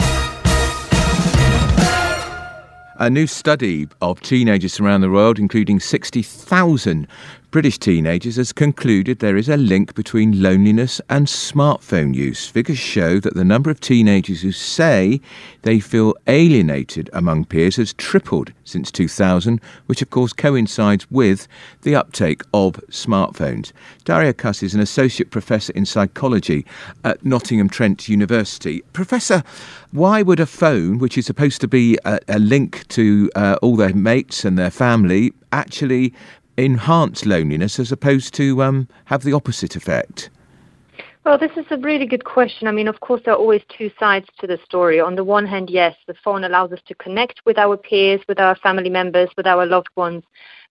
A 3.00 3.10
new 3.10 3.26
study 3.26 3.88
of 4.04 4.22
teenagers 4.22 4.80
around 4.80 5.02
the 5.02 5.10
world, 5.10 5.40
including 5.40 5.80
60,000 5.80 7.08
British 7.52 7.80
teenagers 7.80 8.38
has 8.38 8.54
concluded 8.54 9.20
there 9.20 9.36
is 9.36 9.50
a 9.50 9.58
link 9.58 9.94
between 9.94 10.42
loneliness 10.42 11.02
and 11.10 11.28
smartphone 11.28 12.16
use. 12.16 12.48
Figures 12.48 12.78
show 12.78 13.20
that 13.20 13.34
the 13.34 13.44
number 13.44 13.70
of 13.70 13.82
teenagers 13.82 14.42
who 14.42 14.54
say 14.54 15.20
they 15.64 15.82
feel 15.82 16.16
alienated 16.28 17.10
among 17.12 17.44
peers 17.44 17.76
has 17.76 17.92
tripled 17.92 18.54
since 18.64 18.90
2000, 18.90 19.60
which 19.88 20.02
of 20.02 20.10
course 20.10 20.32
coincides 20.32 21.12
with 21.12 21.50
the 21.82 21.94
uptake 21.94 22.42
of 22.54 22.76
smartphones. 22.90 23.74
Daria 24.06 24.34
Kuss 24.34 24.64
is 24.64 24.74
an 24.74 24.80
associate 24.80 25.30
professor 25.30 25.74
in 25.74 25.86
psychology 25.86 26.66
at 27.04 27.26
Nottingham 27.26 27.68
Trent 27.68 28.08
University. 28.08 28.82
Professor, 28.94 29.44
why 29.92 30.22
would 30.22 30.40
a 30.40 30.46
phone, 30.46 31.00
which 31.00 31.18
is 31.18 31.26
supposed 31.26 31.60
to 31.60 31.68
be 31.68 31.98
a, 32.06 32.18
a 32.30 32.40
link 32.40 32.88
to 32.88 33.30
uh, 33.36 33.58
all 33.62 33.76
their 33.76 33.94
mates 33.94 34.46
and 34.46 34.58
their 34.58 34.72
family, 34.72 35.34
actually 35.52 36.14
enhance 36.64 37.26
loneliness 37.26 37.80
as 37.80 37.92
opposed 37.92 38.34
to 38.36 38.62
um, 38.64 38.88
have 39.06 39.24
the 39.24 39.34
opposite 39.34 39.76
effect? 39.76 40.30
Well, 41.24 41.38
this 41.38 41.52
is 41.56 41.66
a 41.70 41.78
really 41.78 42.08
good 42.08 42.26
question. 42.26 42.68
I 42.68 42.72
mean, 42.72 42.88
of 42.88 43.00
course, 43.00 43.22
there 43.24 43.36
are 43.36 43.38
always 43.38 43.62
two 43.78 43.92
sides 44.00 44.26
to 44.40 44.48
the 44.48 44.58
story. 44.66 45.00
On 45.00 45.16
the 45.16 45.24
one 45.24 45.46
hand, 45.46 45.70
yes, 45.70 45.96
the 46.08 46.16
phone 46.24 46.44
allows 46.44 46.72
us 46.72 46.80
to 46.88 46.96
connect 46.96 47.42
with 47.46 47.60
our 47.60 47.78
peers, 47.78 48.22
with 48.28 48.40
our 48.40 48.56
family 48.56 48.90
members, 48.90 49.30
with 49.38 49.46
our 49.46 49.68
loved 49.68 49.90
ones. 49.96 50.24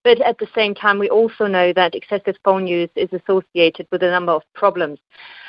But 0.02 0.20
at 0.22 0.38
the 0.38 0.48
same 0.54 0.74
time, 0.74 0.98
we 0.98 1.10
also 1.10 1.46
know 1.46 1.72
that 1.74 1.94
excessive 1.94 2.36
phone 2.42 2.66
use 2.66 2.88
is 2.96 3.10
associated 3.12 3.86
with 3.92 4.02
a 4.02 4.10
number 4.10 4.32
of 4.32 4.42
problems, 4.54 4.98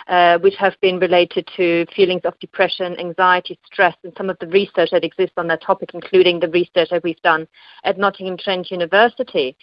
uh, 0.07 0.39
which 0.39 0.55
have 0.57 0.75
been 0.81 0.99
related 0.99 1.47
to 1.55 1.85
feelings 1.95 2.21
of 2.25 2.37
depression, 2.39 2.99
anxiety, 2.99 3.57
stress, 3.65 3.95
and 4.03 4.13
some 4.17 4.29
of 4.29 4.37
the 4.39 4.47
research 4.47 4.89
that 4.91 5.05
exists 5.05 5.33
on 5.37 5.47
that 5.47 5.63
topic, 5.63 5.91
including 5.93 6.41
the 6.41 6.49
research 6.49 6.89
that 6.91 7.03
we've 7.03 7.21
done 7.21 7.47
at 7.85 7.97
Nottingham 7.97 8.37
Trent 8.37 8.69
University. 8.71 9.55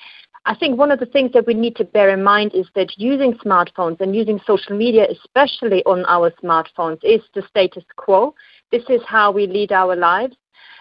I 0.48 0.54
think 0.54 0.78
one 0.78 0.90
of 0.90 0.98
the 0.98 1.04
things 1.04 1.32
that 1.34 1.46
we 1.46 1.52
need 1.52 1.76
to 1.76 1.84
bear 1.84 2.08
in 2.08 2.24
mind 2.24 2.52
is 2.54 2.66
that 2.74 2.96
using 2.96 3.34
smartphones 3.34 4.00
and 4.00 4.16
using 4.16 4.40
social 4.46 4.74
media, 4.74 5.06
especially 5.10 5.84
on 5.84 6.06
our 6.06 6.30
smartphones, 6.42 7.00
is 7.02 7.20
the 7.34 7.42
status 7.50 7.84
quo. 7.96 8.34
This 8.72 8.82
is 8.88 9.02
how 9.06 9.30
we 9.30 9.46
lead 9.46 9.72
our 9.72 9.94
lives. 9.94 10.34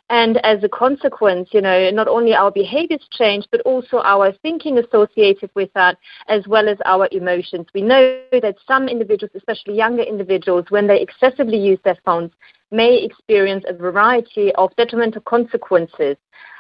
And 0.09 0.37
as 0.45 0.63
a 0.63 0.69
consequence, 0.69 1.49
you 1.51 1.59
know, 1.59 1.89
not 1.89 2.07
only 2.07 2.33
our 2.33 2.49
behaviors 2.49 3.05
change, 3.11 3.45
but 3.51 3.59
also 3.61 3.97
our 4.05 4.31
thinking 4.41 4.77
associated 4.77 5.49
with 5.53 5.69
that, 5.73 5.97
as 6.29 6.47
well 6.47 6.69
as 6.69 6.77
our 6.85 7.09
emotions. 7.11 7.67
We 7.75 7.81
know 7.81 8.21
that 8.31 8.55
some 8.65 8.87
individuals, 8.87 9.33
especially 9.35 9.75
younger 9.75 10.03
individuals, 10.03 10.67
when 10.69 10.87
they 10.87 11.01
excessively 11.01 11.57
use 11.57 11.79
their 11.83 11.97
phones, 12.05 12.31
may 12.71 13.03
experience 13.03 13.65
a 13.67 13.73
variety 13.73 14.55
of 14.55 14.73
detrimental 14.77 15.23
consequences. 15.23 16.15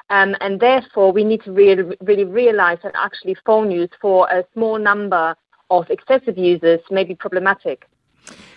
Um, 0.09 0.35
and 0.39 0.59
therefore, 0.59 1.11
we 1.11 1.23
need 1.23 1.43
to 1.43 1.51
really, 1.51 1.97
really 2.01 2.23
realize 2.23 2.79
that 2.83 2.93
actually 2.95 3.35
phone 3.45 3.71
use 3.71 3.89
for 4.01 4.29
a 4.29 4.45
small 4.53 4.79
number 4.79 5.35
of 5.69 5.89
excessive 5.89 6.37
users 6.37 6.79
may 6.89 7.03
be 7.03 7.15
problematic. 7.15 7.85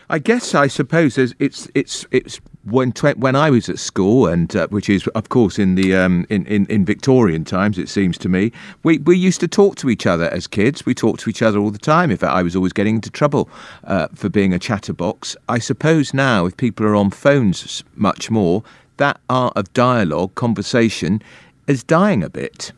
I 0.09 0.19
guess 0.19 0.57
I 0.57 0.67
suppose 0.67 1.17
it's 1.17 1.69
it's 1.73 2.05
it's 2.11 2.41
when 2.65 2.91
when 3.17 3.37
I 3.37 3.49
was 3.49 3.69
at 3.69 3.79
school, 3.79 4.27
and 4.27 4.55
uh, 4.57 4.67
which 4.67 4.91
is 4.91 5.07
of 5.09 5.29
course 5.29 5.57
in 5.57 5.77
the 5.77 5.95
um, 5.95 6.27
in, 6.29 6.45
in, 6.47 6.67
in 6.67 6.85
Victorian 6.85 7.45
times, 7.45 7.79
it 7.79 7.89
seems 7.89 8.19
to 8.19 8.29
me, 8.29 8.51
we 8.83 8.99
we 8.99 9.17
used 9.17 9.39
to 9.39 9.47
talk 9.47 9.77
to 9.77 9.89
each 9.89 10.07
other 10.07 10.29
as 10.31 10.49
kids. 10.49 10.85
We 10.85 10.95
talked 10.95 11.21
to 11.21 11.31
each 11.31 11.43
other 11.43 11.61
all 11.61 11.71
the 11.71 11.79
time. 11.79 12.11
In 12.11 12.17
fact, 12.17 12.33
I 12.33 12.43
was 12.43 12.57
always 12.57 12.73
getting 12.73 12.97
into 12.97 13.11
trouble 13.11 13.49
uh, 13.85 14.09
for 14.13 14.29
being 14.29 14.53
a 14.53 14.59
chatterbox. 14.59 15.37
I 15.49 15.61
suppose 15.61 16.13
now, 16.13 16.45
if 16.45 16.57
people 16.57 16.87
are 16.87 16.97
on 16.97 17.11
phones 17.11 17.85
much 17.95 18.33
more, 18.33 18.65
that 19.01 19.21
art 19.29 19.53
of 19.57 19.73
dialogue, 19.73 20.35
conversation, 20.37 21.21
is 21.67 21.83
dying 21.83 22.23
a 22.23 22.31
bit. 22.31 22.73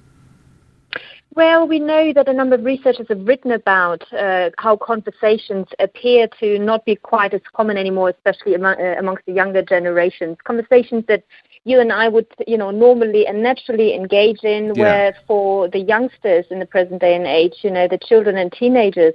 Well, 1.35 1.67
we 1.67 1.79
know 1.79 2.13
that 2.13 2.29
a 2.29 2.33
number 2.33 2.57
of 2.57 2.65
researchers 2.65 3.07
have 3.09 3.27
written 3.27 3.53
about 3.53 4.11
uh, 4.13 4.51
how 4.59 4.77
conversations 4.77 5.67
appear 5.79 6.29
to 6.41 6.59
not 6.59 6.85
be 6.85 6.97
quite 6.97 7.33
as 7.33 7.41
common 7.55 7.79
anymore, 7.79 8.11
especially 8.11 8.55
among, 8.55 8.75
uh, 8.79 8.97
amongst 8.99 9.25
the 9.25 9.33
younger 9.33 9.63
generations. 9.63 10.37
Conversations 10.45 11.05
that 11.09 11.25
you 11.65 11.81
and 11.81 11.91
I 11.91 12.09
would, 12.09 12.27
you 12.47 12.59
know, 12.59 12.71
normally 12.71 13.27
and 13.27 13.43
naturally 13.43 13.95
engage 13.95 14.43
in, 14.43 14.75
yeah. 14.75 14.83
where 14.83 15.17
for 15.27 15.69
the 15.69 15.79
youngsters 15.79 16.45
in 16.51 16.59
the 16.59 16.67
present 16.67 17.01
day 17.01 17.15
and 17.15 17.27
age, 17.27 17.55
you 17.63 17.71
know, 17.71 17.89
the 17.89 17.99
children 17.99 18.37
and 18.37 18.53
teenagers, 18.53 19.15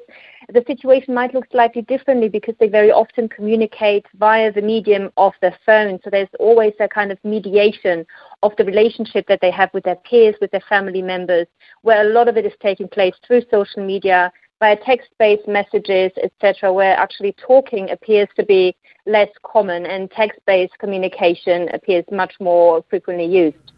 the 0.53 0.63
situation 0.65 1.13
might 1.13 1.33
look 1.33 1.45
slightly 1.51 1.81
differently 1.81 2.29
because 2.29 2.55
they 2.59 2.69
very 2.69 2.91
often 2.91 3.27
communicate 3.27 4.05
via 4.15 4.51
the 4.51 4.61
medium 4.61 5.11
of 5.17 5.33
their 5.41 5.57
phone. 5.65 5.99
So 6.03 6.09
there's 6.09 6.29
always 6.39 6.73
a 6.79 6.87
kind 6.87 7.11
of 7.11 7.17
mediation 7.23 8.05
of 8.43 8.53
the 8.57 8.63
relationship 8.63 9.27
that 9.27 9.39
they 9.41 9.51
have 9.51 9.69
with 9.73 9.83
their 9.83 9.97
peers, 9.97 10.35
with 10.39 10.51
their 10.51 10.63
family 10.69 11.01
members, 11.01 11.47
where 11.81 12.07
a 12.07 12.13
lot 12.13 12.29
of 12.29 12.37
it 12.37 12.45
is 12.45 12.53
taking 12.61 12.87
place 12.87 13.13
through 13.25 13.41
social 13.51 13.85
media, 13.85 14.31
via 14.59 14.77
text-based 14.77 15.47
messages, 15.47 16.11
etc., 16.23 16.71
where 16.73 16.95
actually 16.95 17.35
talking 17.45 17.89
appears 17.91 18.27
to 18.35 18.43
be 18.43 18.75
less 19.05 19.29
common 19.43 19.85
and 19.85 20.09
text-based 20.11 20.73
communication 20.79 21.69
appears 21.73 22.05
much 22.11 22.33
more 22.39 22.83
frequently 22.89 23.25
used. 23.25 23.73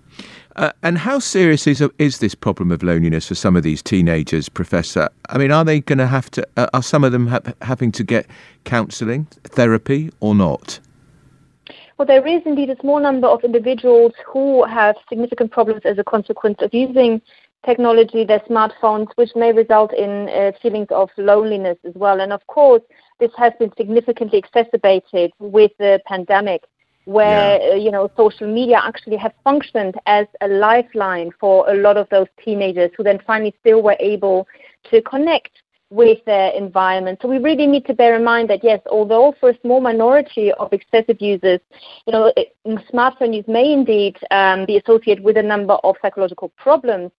Uh, 0.55 0.71
and 0.83 0.97
how 0.97 1.19
serious 1.19 1.67
is, 1.67 1.81
is 1.97 2.19
this 2.19 2.35
problem 2.35 2.71
of 2.71 2.83
loneliness 2.83 3.27
for 3.27 3.35
some 3.35 3.55
of 3.55 3.63
these 3.63 3.81
teenagers, 3.81 4.49
Professor? 4.49 5.09
I 5.29 5.37
mean, 5.37 5.51
are 5.51 5.63
they 5.63 5.79
going 5.79 5.99
to 5.99 6.07
have 6.07 6.29
to, 6.31 6.47
uh, 6.57 6.67
are 6.73 6.83
some 6.83 7.03
of 7.03 7.11
them 7.11 7.27
ha- 7.27 7.39
having 7.61 7.91
to 7.93 8.03
get 8.03 8.25
counselling, 8.65 9.25
therapy, 9.43 10.11
or 10.19 10.35
not? 10.35 10.79
Well, 11.97 12.05
there 12.05 12.25
is 12.25 12.41
indeed 12.45 12.69
a 12.69 12.77
small 12.79 12.99
number 12.99 13.27
of 13.27 13.43
individuals 13.43 14.13
who 14.25 14.65
have 14.65 14.95
significant 15.09 15.51
problems 15.51 15.81
as 15.85 15.97
a 15.97 16.03
consequence 16.03 16.57
of 16.61 16.73
using 16.73 17.21
technology, 17.65 18.23
their 18.23 18.39
smartphones, 18.41 19.07
which 19.15 19.31
may 19.35 19.51
result 19.51 19.93
in 19.93 20.29
uh, 20.29 20.51
feelings 20.61 20.87
of 20.91 21.09
loneliness 21.17 21.77
as 21.85 21.93
well. 21.95 22.21
And 22.21 22.31
of 22.31 22.45
course, 22.47 22.81
this 23.19 23.31
has 23.37 23.51
been 23.59 23.71
significantly 23.77 24.39
exacerbated 24.39 25.31
with 25.39 25.71
the 25.77 26.01
pandemic, 26.05 26.63
where 27.05 27.59
yeah. 27.61 27.71
uh, 27.71 27.75
you 27.75 27.91
know 27.91 28.09
social 28.15 28.47
media 28.47 28.79
actually 28.83 29.17
have 29.17 29.33
functioned 29.43 29.95
as 30.05 30.27
a 30.41 30.47
lifeline 30.47 31.31
for 31.39 31.69
a 31.69 31.73
lot 31.75 31.97
of 31.97 32.07
those 32.09 32.27
teenagers 32.43 32.91
who 32.95 33.03
then 33.03 33.19
finally 33.25 33.53
still 33.59 33.81
were 33.81 33.97
able 33.99 34.47
to 34.89 35.01
connect 35.01 35.51
with 35.91 36.23
their 36.25 36.51
environment. 36.51 37.19
So 37.21 37.27
we 37.27 37.39
really 37.39 37.65
need 37.65 37.85
to 37.85 37.93
bear 37.93 38.15
in 38.15 38.23
mind 38.23 38.49
that 38.51 38.63
yes, 38.63 38.79
although 38.91 39.33
for 39.39 39.49
a 39.49 39.59
small 39.61 39.81
minority 39.81 40.51
of 40.53 40.71
excessive 40.71 41.19
users, 41.19 41.59
you 42.05 42.13
know, 42.13 42.31
it, 42.37 42.55
smartphone 42.93 43.35
use 43.35 43.47
may 43.47 43.73
indeed 43.73 44.15
um, 44.29 44.65
be 44.65 44.77
associated 44.77 45.23
with 45.23 45.37
a 45.37 45.43
number 45.43 45.73
of 45.83 45.95
psychological 46.01 46.49
problems. 46.49 47.11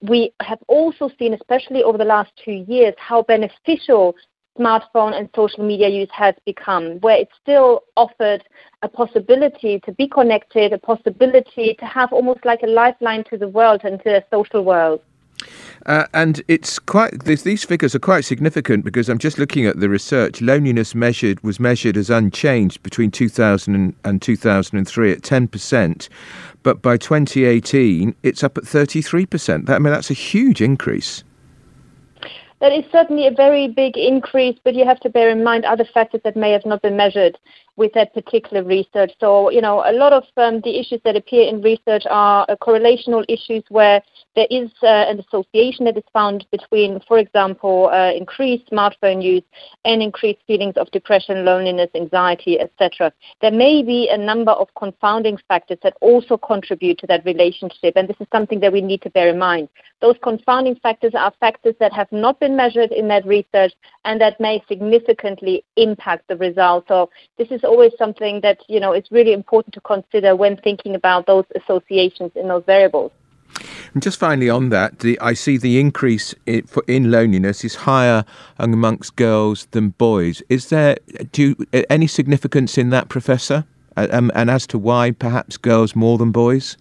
We 0.00 0.32
have 0.40 0.58
also 0.68 1.10
seen, 1.18 1.34
especially 1.34 1.82
over 1.82 1.98
the 1.98 2.04
last 2.04 2.30
two 2.42 2.64
years, 2.66 2.94
how 2.96 3.22
beneficial 3.22 4.14
smartphone 4.58 5.18
and 5.18 5.28
social 5.34 5.64
media 5.64 5.88
use 5.88 6.08
has 6.12 6.34
become, 6.44 7.00
where 7.00 7.18
it 7.18 7.28
still 7.42 7.82
offered 7.96 8.42
a 8.82 8.88
possibility 8.88 9.80
to 9.80 9.92
be 9.92 10.08
connected, 10.08 10.72
a 10.72 10.78
possibility 10.78 11.74
to 11.78 11.86
have 11.86 12.12
almost 12.12 12.44
like 12.44 12.62
a 12.62 12.66
lifeline 12.66 13.24
to 13.24 13.36
the 13.36 13.48
world 13.48 13.80
and 13.84 13.98
to 13.98 14.10
the 14.10 14.24
social 14.30 14.64
world. 14.64 15.00
Uh, 15.86 16.06
and 16.14 16.42
it's 16.48 16.78
quite 16.78 17.24
these 17.24 17.64
figures 17.64 17.94
are 17.94 17.98
quite 17.98 18.24
significant 18.24 18.84
because 18.84 19.08
I'm 19.08 19.18
just 19.18 19.38
looking 19.38 19.66
at 19.66 19.80
the 19.80 19.88
research. 19.88 20.40
Loneliness 20.40 20.94
measured 20.94 21.42
was 21.42 21.60
measured 21.60 21.96
as 21.96 22.08
unchanged 22.08 22.82
between 22.82 23.10
2000 23.10 23.94
and 24.04 24.22
2003 24.22 25.12
at 25.12 25.22
10 25.22 25.48
percent, 25.48 26.08
but 26.62 26.80
by 26.80 26.96
2018 26.96 28.14
it's 28.22 28.42
up 28.42 28.56
at 28.56 28.66
33 28.66 29.26
percent. 29.26 29.68
I 29.68 29.78
mean 29.78 29.92
that's 29.92 30.10
a 30.10 30.14
huge 30.14 30.62
increase. 30.62 31.22
That 32.64 32.72
is 32.72 32.90
certainly 32.90 33.26
a 33.26 33.30
very 33.30 33.68
big 33.68 33.98
increase, 33.98 34.58
but 34.64 34.74
you 34.74 34.86
have 34.86 34.98
to 35.00 35.10
bear 35.10 35.28
in 35.28 35.44
mind 35.44 35.66
other 35.66 35.84
factors 35.92 36.22
that 36.24 36.34
may 36.34 36.50
have 36.52 36.64
not 36.64 36.80
been 36.80 36.96
measured 36.96 37.36
with 37.76 37.92
that 37.92 38.14
particular 38.14 38.64
research. 38.64 39.12
So, 39.20 39.50
you 39.50 39.60
know, 39.60 39.82
a 39.84 39.92
lot 39.92 40.14
of 40.14 40.24
um, 40.38 40.62
the 40.62 40.80
issues 40.80 41.02
that 41.04 41.14
appear 41.14 41.46
in 41.46 41.60
research 41.60 42.04
are 42.08 42.46
uh, 42.48 42.56
correlational 42.56 43.22
issues 43.28 43.64
where 43.68 44.00
there 44.36 44.46
is 44.50 44.70
uh, 44.82 44.86
an 44.86 45.20
association 45.20 45.84
that 45.84 45.96
is 45.96 46.04
found 46.12 46.46
between, 46.50 47.00
for 47.06 47.18
example, 47.18 47.88
uh, 47.92 48.12
increased 48.12 48.70
smartphone 48.70 49.22
use 49.22 49.42
and 49.84 50.02
increased 50.02 50.40
feelings 50.46 50.74
of 50.76 50.90
depression, 50.90 51.44
loneliness, 51.44 51.90
anxiety, 51.94 52.58
etc. 52.58 53.12
There 53.40 53.52
may 53.52 53.82
be 53.82 54.08
a 54.10 54.18
number 54.18 54.52
of 54.52 54.68
confounding 54.76 55.38
factors 55.48 55.78
that 55.82 55.96
also 56.00 56.36
contribute 56.36 56.98
to 56.98 57.06
that 57.06 57.24
relationship, 57.24 57.94
and 57.96 58.08
this 58.08 58.16
is 58.20 58.26
something 58.32 58.60
that 58.60 58.72
we 58.72 58.80
need 58.80 59.02
to 59.02 59.10
bear 59.10 59.28
in 59.28 59.38
mind. 59.38 59.68
Those 60.00 60.16
confounding 60.22 60.76
factors 60.76 61.12
are 61.14 61.32
factors 61.40 61.74
that 61.80 61.92
have 61.92 62.10
not 62.10 62.40
been 62.40 62.56
measured 62.56 62.92
in 62.92 63.08
that 63.08 63.24
research 63.24 63.72
and 64.04 64.20
that 64.20 64.40
may 64.40 64.62
significantly 64.68 65.64
impact 65.76 66.28
the 66.28 66.36
results. 66.36 66.88
So 66.88 67.10
this 67.38 67.48
is 67.50 67.64
always 67.64 67.92
something 67.98 68.40
that 68.42 68.58
you 68.68 68.80
know 68.80 68.92
is 68.92 69.04
really 69.10 69.32
important 69.32 69.74
to 69.74 69.80
consider 69.80 70.36
when 70.36 70.56
thinking 70.58 70.94
about 70.94 71.26
those 71.26 71.44
associations 71.54 72.32
in 72.34 72.48
those 72.48 72.64
variables. 72.66 73.12
And 73.92 74.02
just 74.02 74.18
finally 74.18 74.50
on 74.50 74.70
that, 74.70 75.00
the, 75.00 75.18
I 75.20 75.34
see 75.34 75.56
the 75.56 75.78
increase 75.78 76.34
in, 76.46 76.66
for, 76.66 76.82
in 76.88 77.10
loneliness 77.10 77.64
is 77.64 77.74
higher 77.74 78.24
amongst 78.58 79.16
girls 79.16 79.66
than 79.70 79.90
boys. 79.90 80.42
Is 80.48 80.68
there 80.68 80.96
do 81.32 81.42
you, 81.42 81.84
any 81.88 82.06
significance 82.06 82.76
in 82.76 82.90
that, 82.90 83.08
Professor? 83.08 83.64
Um, 83.96 84.32
and 84.34 84.50
as 84.50 84.66
to 84.68 84.78
why 84.78 85.12
perhaps 85.12 85.56
girls 85.56 85.94
more 85.94 86.18
than 86.18 86.32
boys? 86.32 86.76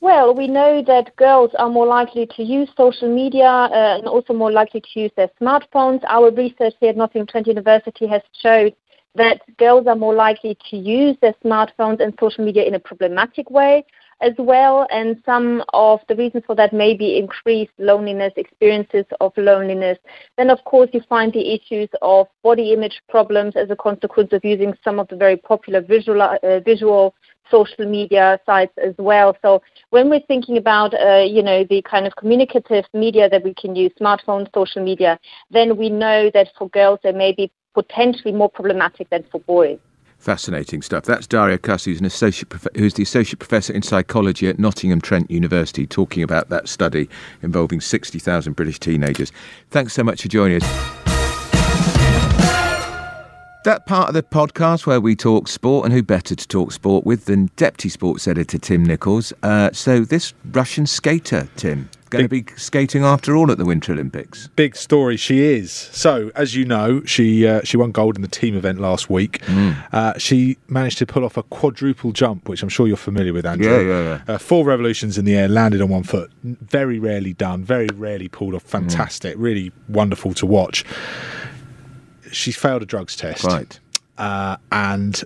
Well, 0.00 0.34
we 0.34 0.48
know 0.48 0.82
that 0.82 1.14
girls 1.16 1.52
are 1.58 1.70
more 1.70 1.86
likely 1.86 2.26
to 2.36 2.42
use 2.42 2.68
social 2.76 3.08
media 3.08 3.46
uh, 3.46 3.98
and 3.98 4.06
also 4.08 4.32
more 4.34 4.50
likely 4.50 4.80
to 4.80 5.00
use 5.00 5.12
their 5.16 5.30
smartphones. 5.40 6.02
Our 6.08 6.30
research 6.32 6.74
here 6.80 6.90
at 6.90 6.96
Nottingham 6.96 7.28
Trent 7.28 7.46
University 7.46 8.06
has 8.08 8.20
showed 8.42 8.74
that 9.14 9.42
girls 9.58 9.86
are 9.86 9.94
more 9.94 10.14
likely 10.14 10.58
to 10.70 10.76
use 10.76 11.16
their 11.22 11.34
smartphones 11.44 12.00
and 12.00 12.14
social 12.18 12.44
media 12.44 12.64
in 12.64 12.74
a 12.74 12.80
problematic 12.80 13.48
way 13.50 13.84
as 14.22 14.32
well. 14.38 14.86
And 14.90 15.20
some 15.26 15.62
of 15.74 16.00
the 16.08 16.16
reasons 16.16 16.44
for 16.46 16.54
that 16.56 16.72
may 16.72 16.94
be 16.94 17.18
increased 17.18 17.72
loneliness, 17.78 18.32
experiences 18.36 19.04
of 19.20 19.32
loneliness. 19.36 19.98
Then, 20.38 20.48
of 20.50 20.64
course, 20.64 20.88
you 20.92 21.02
find 21.08 21.32
the 21.32 21.52
issues 21.52 21.88
of 22.00 22.28
body 22.42 22.72
image 22.72 23.02
problems 23.08 23.54
as 23.56 23.68
a 23.70 23.76
consequence 23.76 24.32
of 24.32 24.44
using 24.44 24.72
some 24.82 24.98
of 24.98 25.08
the 25.08 25.16
very 25.16 25.36
popular 25.36 25.80
visual, 25.80 26.22
uh, 26.22 26.60
visual 26.64 27.14
social 27.50 27.84
media 27.86 28.38
sites 28.46 28.72
as 28.82 28.94
well. 28.98 29.36
So 29.42 29.62
when 29.90 30.08
we're 30.08 30.26
thinking 30.26 30.56
about, 30.56 30.94
uh, 30.94 31.24
you 31.26 31.42
know, 31.42 31.64
the 31.68 31.82
kind 31.82 32.06
of 32.06 32.16
communicative 32.16 32.84
media 32.94 33.28
that 33.28 33.44
we 33.44 33.52
can 33.54 33.76
use, 33.76 33.92
smartphones, 34.00 34.48
social 34.54 34.82
media, 34.82 35.18
then 35.50 35.76
we 35.76 35.90
know 35.90 36.30
that 36.32 36.48
for 36.56 36.68
girls 36.70 37.00
there 37.02 37.12
may 37.12 37.32
be 37.32 37.52
potentially 37.74 38.32
more 38.32 38.48
problematic 38.48 39.10
than 39.10 39.24
for 39.30 39.40
boys. 39.40 39.78
Fascinating 40.22 40.82
stuff. 40.82 41.02
That's 41.02 41.26
Daria 41.26 41.58
Kuss, 41.58 41.84
who's, 41.84 41.98
an 41.98 42.06
associate 42.06 42.48
prof- 42.48 42.68
who's 42.76 42.94
the 42.94 43.02
Associate 43.02 43.36
Professor 43.36 43.72
in 43.72 43.82
Psychology 43.82 44.46
at 44.46 44.56
Nottingham 44.56 45.00
Trent 45.00 45.28
University, 45.28 45.84
talking 45.84 46.22
about 46.22 46.48
that 46.48 46.68
study 46.68 47.08
involving 47.42 47.80
60,000 47.80 48.52
British 48.52 48.78
teenagers. 48.78 49.32
Thanks 49.70 49.94
so 49.94 50.04
much 50.04 50.22
for 50.22 50.28
joining 50.28 50.62
us. 50.62 51.02
That 53.64 53.82
part 53.86 54.10
of 54.10 54.14
the 54.14 54.22
podcast 54.22 54.86
where 54.86 55.00
we 55.00 55.16
talk 55.16 55.48
sport, 55.48 55.86
and 55.86 55.92
who 55.92 56.04
better 56.04 56.36
to 56.36 56.46
talk 56.46 56.70
sport 56.70 57.04
with 57.04 57.24
than 57.24 57.50
Deputy 57.56 57.88
Sports 57.88 58.28
Editor 58.28 58.58
Tim 58.58 58.84
Nichols. 58.84 59.32
Uh, 59.42 59.72
so, 59.72 60.04
this 60.04 60.34
Russian 60.52 60.86
skater, 60.86 61.48
Tim, 61.56 61.90
going 62.12 62.28
big, 62.28 62.46
to 62.46 62.54
be 62.54 62.60
skating 62.60 63.04
after 63.04 63.36
all 63.36 63.50
at 63.50 63.58
the 63.58 63.64
Winter 63.64 63.92
Olympics. 63.92 64.48
Big 64.56 64.76
story, 64.76 65.16
she 65.16 65.40
is. 65.40 65.72
So, 65.72 66.30
as 66.34 66.54
you 66.54 66.64
know, 66.64 67.04
she 67.04 67.46
uh, 67.46 67.62
she 67.64 67.76
won 67.76 67.90
gold 67.90 68.16
in 68.16 68.22
the 68.22 68.28
team 68.28 68.56
event 68.56 68.80
last 68.80 69.10
week. 69.10 69.40
Mm. 69.46 69.76
Uh, 69.92 70.18
she 70.18 70.58
managed 70.68 70.98
to 70.98 71.06
pull 71.06 71.24
off 71.24 71.36
a 71.36 71.42
quadruple 71.42 72.12
jump, 72.12 72.48
which 72.48 72.62
I'm 72.62 72.68
sure 72.68 72.86
you're 72.86 72.96
familiar 72.96 73.32
with, 73.32 73.46
Andrew. 73.46 73.70
Yeah, 73.70 73.80
yeah, 73.80 74.20
yeah. 74.28 74.34
Uh, 74.34 74.38
four 74.38 74.64
revolutions 74.64 75.18
in 75.18 75.24
the 75.24 75.34
air, 75.34 75.48
landed 75.48 75.80
on 75.80 75.88
one 75.88 76.04
foot. 76.04 76.30
Very 76.44 76.98
rarely 76.98 77.32
done, 77.32 77.64
very 77.64 77.88
rarely 77.94 78.28
pulled 78.28 78.54
off. 78.54 78.62
Fantastic, 78.62 79.36
mm. 79.36 79.42
really 79.42 79.72
wonderful 79.88 80.34
to 80.34 80.46
watch 80.46 80.84
she's 82.32 82.56
failed 82.56 82.82
a 82.82 82.86
drugs 82.86 83.14
test. 83.14 83.44
Right. 83.44 83.78
Uh, 84.18 84.56
and 84.70 85.22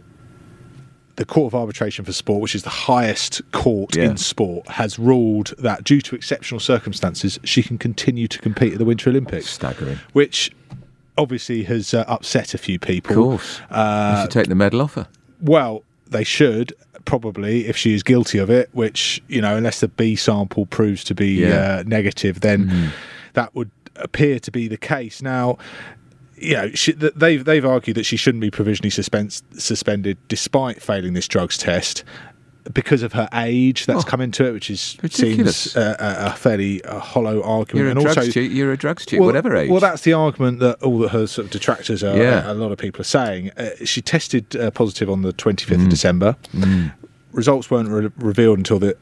the 1.16 1.24
Court 1.24 1.52
of 1.52 1.58
Arbitration 1.58 2.04
for 2.04 2.12
Sport, 2.12 2.40
which 2.42 2.54
is 2.54 2.62
the 2.62 2.70
highest 2.70 3.40
court 3.52 3.96
yeah. 3.96 4.04
in 4.04 4.16
sport, 4.16 4.68
has 4.68 4.98
ruled 4.98 5.54
that 5.58 5.82
due 5.82 6.00
to 6.02 6.14
exceptional 6.14 6.60
circumstances, 6.60 7.38
she 7.42 7.62
can 7.62 7.78
continue 7.78 8.28
to 8.28 8.38
compete 8.38 8.74
at 8.74 8.78
the 8.78 8.84
Winter 8.84 9.10
Olympics. 9.10 9.48
Staggering. 9.48 9.98
Which 10.12 10.52
obviously 11.18 11.64
has 11.64 11.94
uh, 11.94 12.04
upset 12.06 12.54
a 12.54 12.58
few 12.58 12.78
people. 12.78 13.12
Of 13.12 13.16
course. 13.16 13.60
Uh, 13.70 14.22
should 14.22 14.30
take 14.30 14.48
the 14.48 14.54
medal 14.54 14.82
off 14.82 14.94
her. 14.94 15.08
Well, 15.40 15.82
they 16.06 16.24
should 16.24 16.74
probably 17.04 17.66
if 17.66 17.76
she 17.76 17.94
is 17.94 18.02
guilty 18.02 18.38
of 18.38 18.50
it, 18.50 18.68
which, 18.72 19.22
you 19.28 19.40
know, 19.40 19.56
unless 19.56 19.80
the 19.80 19.88
B 19.88 20.16
sample 20.16 20.66
proves 20.66 21.02
to 21.04 21.14
be 21.14 21.28
yeah. 21.28 21.78
uh, 21.78 21.84
negative, 21.86 22.40
then 22.40 22.68
mm. 22.68 22.90
that 23.32 23.54
would 23.54 23.70
appear 23.96 24.38
to 24.40 24.50
be 24.50 24.68
the 24.68 24.76
case. 24.76 25.22
Now, 25.22 25.56
know, 26.38 26.70
she, 26.72 26.92
they've 26.92 27.44
they've 27.44 27.64
argued 27.64 27.96
that 27.96 28.04
she 28.04 28.16
shouldn't 28.16 28.42
be 28.42 28.50
provisionally 28.50 28.90
suspend, 28.90 29.40
suspended 29.58 30.18
despite 30.28 30.82
failing 30.82 31.14
this 31.14 31.28
drugs 31.28 31.58
test. 31.58 32.04
because 32.72 33.02
of 33.02 33.12
her 33.12 33.28
age 33.32 33.86
that's 33.86 34.04
oh, 34.04 34.06
come 34.08 34.20
into 34.20 34.44
it, 34.44 34.52
which 34.52 34.70
is 34.70 34.96
ridiculous. 35.02 35.56
seems 35.56 35.76
uh, 35.76 35.96
a, 35.98 36.32
a, 36.32 36.32
fairly 36.32 36.82
uh, 36.84 36.98
hollow 36.98 37.42
argument. 37.42 37.76
You're 37.76 37.88
a 37.88 37.90
and 37.92 38.00
drugs 38.00 38.16
also, 38.16 38.30
cheat. 38.30 38.50
You're 38.50 38.72
a 38.72 38.76
drugs 38.76 39.06
cheat, 39.06 39.20
well, 39.20 39.26
whatever 39.26 39.56
age. 39.56 39.70
Well, 39.70 39.80
that's 39.80 40.02
the 40.02 40.12
argument 40.12 40.60
that 40.60 40.82
all 40.82 40.98
that 40.98 41.10
her 41.10 41.26
sort 41.26 41.46
of 41.46 41.52
detractors 41.52 42.02
are. 42.02 42.16
Yeah. 42.16 42.50
a 42.50 42.54
lot 42.54 42.72
of 42.72 42.78
people 42.78 43.00
are 43.00 43.04
saying. 43.04 43.52
Uh, 43.56 43.70
she 43.84 44.02
tested 44.02 44.56
uh, 44.56 44.70
positive 44.70 45.08
on 45.08 45.22
the 45.22 45.32
25th 45.32 45.76
mm. 45.76 45.84
of 45.84 45.88
December. 45.88 46.36
Mm. 46.52 46.92
Results 47.32 47.70
weren't 47.70 47.88
re- 47.88 48.10
revealed 48.16 48.58
until 48.58 48.78
the 48.78 48.96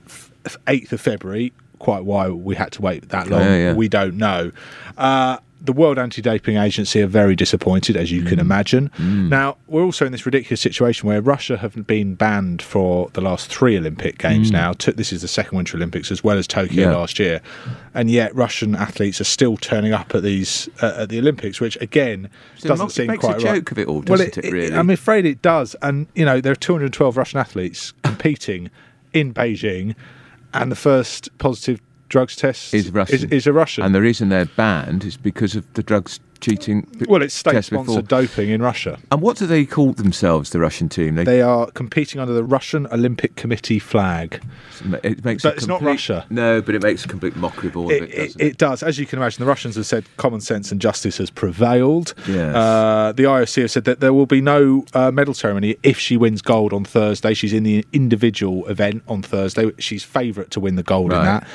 8th 0.44 0.92
of 0.92 1.01
February. 1.01 1.53
Quite 1.79 2.05
why 2.05 2.29
we 2.29 2.55
had 2.55 2.73
to 2.73 2.83
wait 2.83 3.09
that 3.11 3.29
long, 3.29 3.40
yeah, 3.42 3.57
yeah. 3.57 3.73
we 3.75 3.88
don't 3.88 4.16
know. 4.16 4.53
The 5.64 5.72
World 5.72 5.98
Anti 5.98 6.20
Doping 6.20 6.59
Agency 6.59 7.00
are 7.00 7.07
very 7.07 7.35
disappointed, 7.35 7.96
as 7.96 8.12
you 8.12 8.22
mm. 8.22 8.29
can 8.29 8.38
imagine. 8.38 8.90
Mm. 8.98 9.31
Now, 9.31 9.57
we're 9.66 9.83
also 9.83 10.05
in 10.05 10.12
this 10.12 10.27
ridiculous 10.27 10.61
situation 10.61 11.09
where 11.09 11.22
Russia 11.22 11.57
have 11.57 11.87
been 11.87 12.14
banned 12.14 12.61
for 12.61 13.09
the 13.14 13.22
last 13.22 13.48
three 13.48 13.79
Olympic 13.79 14.18
Games 14.18 14.50
mm. 14.50 14.53
now. 14.53 14.74
This 14.74 15.11
is 15.11 15.22
the 15.22 15.29
second 15.29 15.57
Winter 15.57 15.79
Olympics, 15.79 16.11
as 16.12 16.22
well 16.22 16.37
as 16.37 16.46
Tokyo 16.46 16.90
yeah. 16.90 16.94
last 16.94 17.18
year. 17.18 17.40
And 17.94 18.11
yet, 18.11 18.35
Russian 18.35 18.74
athletes 18.74 19.22
are 19.22 19.24
still 19.24 19.57
turning 19.57 19.94
up 19.94 20.14
at 20.14 20.22
these 20.22 20.68
uh, 20.83 20.94
at 20.98 21.09
the 21.09 21.18
Olympics, 21.18 21.61
which 21.61 21.81
again 21.81 22.29
so 22.59 22.68
doesn't 22.68 22.90
seem 22.90 23.07
makes 23.07 23.24
quite 23.24 23.38
a 23.38 23.40
joke 23.40 23.70
of 23.70 23.79
it 23.79 23.88
all, 23.88 24.03
doesn't 24.03 24.37
well, 24.37 24.44
it, 24.44 24.48
it, 24.48 24.53
really? 24.53 24.77
I'm 24.77 24.90
afraid 24.90 25.24
it 25.24 25.40
does. 25.40 25.74
And, 25.81 26.09
you 26.14 26.27
know, 26.27 26.40
there 26.42 26.53
are 26.53 26.57
212 26.57 27.16
Russian 27.16 27.40
athletes 27.40 27.94
competing 28.03 28.70
in 29.14 29.33
Beijing, 29.33 29.94
and 30.53 30.70
the 30.70 30.77
first 30.77 31.37
positive 31.38 31.81
drugs 32.09 32.37
test 32.37 32.75
is 32.75 32.90
Russian. 32.90 33.17
Is, 33.17 33.25
is, 33.25 33.47
a 33.47 33.53
Russian. 33.53 33.85
And 33.85 33.95
the 33.95 34.01
reason 34.01 34.29
they're 34.29 34.45
banned 34.45 35.05
is 35.05 35.17
because 35.17 35.55
of 35.57 35.73
the 35.75 35.83
drugs 35.83 36.21
cheating. 36.45 36.87
Well, 37.09 37.23
it's 37.23 37.35
state-sponsored 37.35 38.09
doping 38.09 38.51
in 38.51 38.61
Russia. 38.61 38.99
And 39.11 39.21
what 39.21 39.37
do 39.37 39.47
they 39.47 39.64
call 39.64 39.93
themselves, 39.93 40.51
the 40.51 40.61
Russian 40.61 40.88
team? 40.88 41.14
They, 41.14 41.25
they 41.25 41.43
are 41.43 41.71
competing 41.71 42.21
under 42.21 42.35
the 42.35 42.45
Russian 42.45 42.87
Olympic 42.88 43.37
Committee 43.37 43.79
flag. 43.79 44.43
It 45.03 45.25
makes 45.25 45.43
but 45.43 45.55
it's 45.55 45.64
complete, 45.64 45.69
not 45.69 45.83
Russia. 45.83 46.27
No, 46.31 46.61
but 46.61 46.75
it 46.75 46.83
makes 46.83 47.05
a 47.05 47.09
complete 47.09 47.37
mockery 47.37 47.69
of 47.69 47.77
all 47.77 47.90
it, 47.90 48.03
of 48.03 48.11
it, 48.11 48.37
it, 48.37 48.40
it, 48.40 48.59
does. 48.59 48.83
As 48.83 48.99
you 48.99 49.07
can 49.07 49.19
imagine, 49.19 49.43
the 49.43 49.49
Russians 49.49 49.77
have 49.77 49.87
said 49.87 50.05
common 50.17 50.40
sense 50.40 50.71
and 50.71 50.81
justice 50.81 51.19
has 51.19 51.31
prevailed. 51.31 52.14
Yes. 52.29 52.55
Uh, 52.55 53.12
the 53.17 53.25
IOC 53.25 53.62
have 53.62 53.71
said 53.71 53.85
that 53.85 54.01
there 54.01 54.12
will 54.12 54.27
be 54.27 54.40
no 54.40 54.85
uh, 54.93 55.11
medal 55.11 55.35
ceremony 55.35 55.77
if 55.83 55.99
she 55.99 56.17
wins 56.17 56.43
gold 56.43 56.73
on 56.73 56.85
Thursday. 56.85 57.33
She's 57.35 57.53
in 57.53 57.62
the 57.62 57.87
individual 57.93 58.67
event 58.67 59.03
on 59.09 59.23
Thursday. 59.23 59.71
She's 59.79 60.05
favourite 60.05 60.51
to 60.51 60.61
win 60.61 60.77
the 60.77 60.83
gold 60.83 61.12
right. 61.12 61.19
in 61.19 61.25
that. 61.25 61.49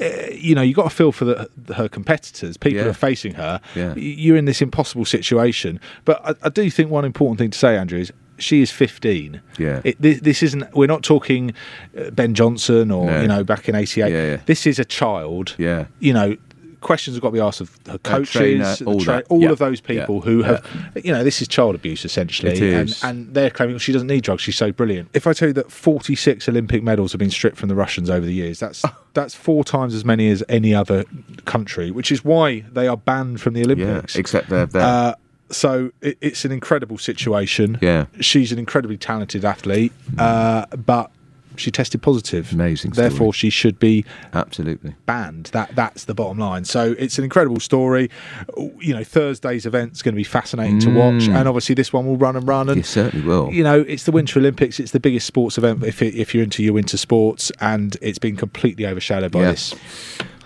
Uh, 0.00 0.30
you 0.30 0.54
know, 0.54 0.62
you 0.62 0.74
got 0.74 0.84
to 0.84 0.94
feel 0.94 1.12
for 1.12 1.24
the, 1.24 1.50
her 1.74 1.88
competitors, 1.88 2.56
people 2.56 2.80
yeah. 2.80 2.86
are 2.86 2.92
facing 2.92 3.34
her. 3.34 3.60
Yeah. 3.74 3.94
You're 3.94 4.36
in 4.36 4.44
this 4.44 4.62
impossible 4.62 5.04
situation. 5.04 5.80
But 6.04 6.24
I, 6.24 6.46
I, 6.46 6.48
do 6.50 6.70
think 6.70 6.90
one 6.90 7.04
important 7.04 7.38
thing 7.38 7.50
to 7.50 7.58
say, 7.58 7.76
Andrew, 7.76 7.98
is 7.98 8.12
she 8.38 8.62
is 8.62 8.70
15. 8.70 9.40
Yeah. 9.58 9.80
It, 9.84 10.00
this, 10.00 10.20
this, 10.20 10.42
isn't. 10.42 10.72
We're 10.74 10.86
not 10.86 11.02
talking 11.02 11.52
uh, 11.98 12.10
Ben 12.10 12.34
Johnson 12.34 12.90
or 12.90 13.06
no. 13.06 13.20
you 13.20 13.28
know 13.28 13.44
back 13.44 13.68
in 13.68 13.74
'88. 13.74 14.10
Yeah, 14.10 14.26
yeah. 14.30 14.40
This 14.46 14.66
is 14.66 14.78
a 14.78 14.84
child. 14.84 15.54
Yeah. 15.58 15.86
You 15.98 16.12
know, 16.12 16.36
questions 16.80 17.16
have 17.16 17.22
got 17.22 17.28
to 17.28 17.32
be 17.32 17.40
asked 17.40 17.60
of 17.60 17.76
her 17.86 17.98
coaches, 17.98 18.30
trainer, 18.30 18.76
all, 18.86 19.00
tra- 19.00 19.22
all 19.28 19.40
yeah. 19.40 19.50
of 19.50 19.58
those 19.58 19.80
people 19.80 20.16
yeah. 20.16 20.20
who 20.22 20.42
have, 20.42 20.66
yeah. 20.94 21.02
you 21.04 21.12
know, 21.12 21.24
this 21.24 21.42
is 21.42 21.48
child 21.48 21.74
abuse 21.74 22.04
essentially, 22.04 22.74
and, 22.74 22.98
and, 23.02 23.34
they're 23.34 23.50
claiming 23.50 23.78
she 23.78 23.92
doesn't 23.92 24.08
need 24.08 24.22
drugs. 24.22 24.42
She's 24.42 24.56
so 24.56 24.72
brilliant. 24.72 25.08
If 25.14 25.26
I 25.26 25.32
tell 25.32 25.48
you 25.48 25.54
that 25.54 25.70
46 25.70 26.48
Olympic 26.48 26.82
medals 26.82 27.12
have 27.12 27.18
been 27.18 27.30
stripped 27.30 27.56
from 27.56 27.68
the 27.68 27.74
Russians 27.74 28.10
over 28.10 28.24
the 28.24 28.34
years, 28.34 28.58
that's 28.60 28.84
that's 29.14 29.34
four 29.34 29.64
times 29.64 29.94
as 29.94 30.04
many 30.04 30.30
as 30.30 30.42
any 30.48 30.74
other 30.74 31.04
country, 31.44 31.90
which 31.90 32.12
is 32.12 32.24
why 32.24 32.60
they 32.72 32.86
are 32.86 32.96
banned 32.96 33.40
from 33.40 33.54
the 33.54 33.62
Olympics. 33.62 34.16
except 34.16 34.48
they're 34.48 34.66
there. 34.66 34.82
Uh, 34.82 35.14
so 35.50 35.90
it, 36.00 36.18
it's 36.20 36.44
an 36.44 36.52
incredible 36.52 36.98
situation. 36.98 37.78
Yeah, 37.80 38.06
she's 38.20 38.52
an 38.52 38.58
incredibly 38.58 38.96
talented 38.96 39.44
athlete, 39.44 39.92
uh, 40.18 40.66
but 40.76 41.10
she 41.58 41.70
tested 41.70 42.02
positive. 42.02 42.52
Amazing. 42.52 42.92
Story. 42.92 43.08
Therefore, 43.08 43.32
she 43.32 43.50
should 43.50 43.78
be 43.78 44.04
absolutely 44.32 44.94
banned. 45.06 45.46
That 45.46 45.74
that's 45.74 46.04
the 46.04 46.14
bottom 46.14 46.38
line. 46.38 46.64
So 46.64 46.94
it's 46.98 47.18
an 47.18 47.24
incredible 47.24 47.60
story. 47.60 48.10
You 48.56 48.94
know, 48.94 49.04
Thursday's 49.04 49.66
event's 49.66 50.02
going 50.02 50.14
to 50.14 50.16
be 50.16 50.24
fascinating 50.24 50.78
mm. 50.78 50.84
to 50.84 50.94
watch, 50.94 51.28
mm. 51.28 51.34
and 51.34 51.48
obviously 51.48 51.74
this 51.74 51.92
one 51.92 52.06
will 52.06 52.16
run 52.16 52.36
and 52.36 52.46
run. 52.46 52.68
And 52.68 52.80
it 52.80 52.86
certainly 52.86 53.26
will. 53.26 53.52
You 53.52 53.64
know, 53.64 53.80
it's 53.80 54.04
the 54.04 54.12
Winter 54.12 54.38
Olympics. 54.38 54.80
It's 54.80 54.92
the 54.92 55.00
biggest 55.00 55.26
sports 55.26 55.58
event 55.58 55.82
if 55.84 56.02
it, 56.02 56.14
if 56.14 56.34
you're 56.34 56.44
into 56.44 56.62
your 56.62 56.74
winter 56.74 56.96
sports, 56.96 57.52
and 57.60 57.96
it's 58.00 58.18
been 58.18 58.36
completely 58.36 58.86
overshadowed 58.86 59.32
by 59.32 59.42
this. 59.42 59.74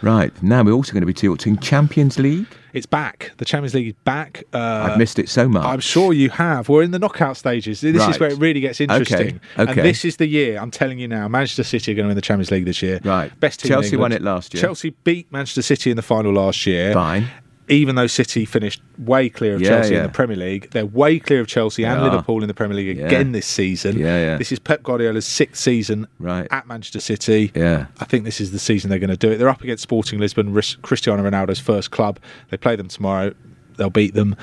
Right 0.02 0.42
now, 0.42 0.64
we're 0.64 0.72
also 0.72 0.92
going 0.92 1.02
to 1.02 1.06
be 1.06 1.14
talking 1.14 1.56
Champions 1.58 2.18
League. 2.18 2.46
It's 2.72 2.86
back. 2.86 3.30
The 3.36 3.44
Champions 3.44 3.74
League 3.74 3.88
is 3.88 3.94
back. 4.04 4.42
Uh, 4.52 4.88
I've 4.90 4.98
missed 4.98 5.20
it 5.20 5.28
so 5.28 5.48
much. 5.48 5.64
I'm 5.64 5.78
sure 5.78 6.12
you 6.12 6.28
have. 6.30 6.68
We're 6.68 6.82
in 6.82 6.90
the 6.90 6.98
knockout 6.98 7.36
stages. 7.36 7.82
This 7.82 7.96
right. 7.96 8.10
is 8.10 8.18
where 8.18 8.30
it 8.30 8.38
really 8.38 8.60
gets 8.60 8.80
interesting. 8.80 9.40
Okay. 9.54 9.62
okay. 9.62 9.80
And 9.80 9.88
this 9.88 10.04
is 10.04 10.16
the 10.16 10.26
year. 10.26 10.58
I'm 10.58 10.72
telling 10.72 10.98
you 10.98 11.06
now. 11.06 11.28
Manchester 11.28 11.62
City 11.62 11.92
are 11.92 11.94
going 11.94 12.04
to 12.04 12.08
win 12.08 12.16
the 12.16 12.22
Champions 12.22 12.50
League 12.50 12.64
this 12.64 12.82
year. 12.82 12.98
Right. 13.04 13.38
Best 13.38 13.60
team. 13.60 13.68
Chelsea 13.68 13.96
won 13.96 14.10
it 14.10 14.22
last 14.22 14.54
year. 14.54 14.60
Chelsea 14.60 14.90
beat 15.04 15.30
Manchester 15.30 15.62
City 15.62 15.90
in 15.90 15.96
the 15.96 16.02
final 16.02 16.32
last 16.32 16.66
year. 16.66 16.92
Fine 16.92 17.28
even 17.72 17.94
though 17.94 18.06
City 18.06 18.44
finished 18.44 18.82
way 18.98 19.28
clear 19.28 19.54
of 19.54 19.60
yeah, 19.60 19.68
Chelsea 19.68 19.92
yeah. 19.94 19.98
in 19.98 20.02
the 20.04 20.12
Premier 20.12 20.36
League, 20.36 20.70
they're 20.70 20.86
way 20.86 21.18
clear 21.18 21.40
of 21.40 21.46
Chelsea 21.46 21.84
and 21.84 22.02
Liverpool 22.02 22.42
in 22.42 22.48
the 22.48 22.54
Premier 22.54 22.76
League 22.76 22.98
yeah. 22.98 23.06
again 23.06 23.32
this 23.32 23.46
season. 23.46 23.98
Yeah, 23.98 24.24
This 24.36 24.52
is 24.52 24.58
Pep 24.58 24.82
Guardiola's 24.82 25.26
sixth 25.26 25.62
season 25.62 26.06
right. 26.18 26.46
at 26.50 26.66
Manchester 26.66 27.00
City. 27.00 27.52
Yeah. 27.54 27.86
I 27.98 28.04
think 28.04 28.24
this 28.24 28.40
is 28.40 28.52
the 28.52 28.58
season 28.58 28.90
they're 28.90 28.98
going 28.98 29.10
to 29.10 29.16
do 29.16 29.30
it. 29.32 29.38
They're 29.38 29.48
up 29.48 29.62
against 29.62 29.82
Sporting 29.82 30.18
Lisbon, 30.18 30.52
Cristiano 30.82 31.22
Ronaldo's 31.22 31.60
first 31.60 31.90
club. 31.90 32.18
They 32.50 32.56
play 32.56 32.76
them 32.76 32.88
tomorrow. 32.88 33.34
They'll 33.76 33.90
beat 33.90 34.14
them. 34.14 34.36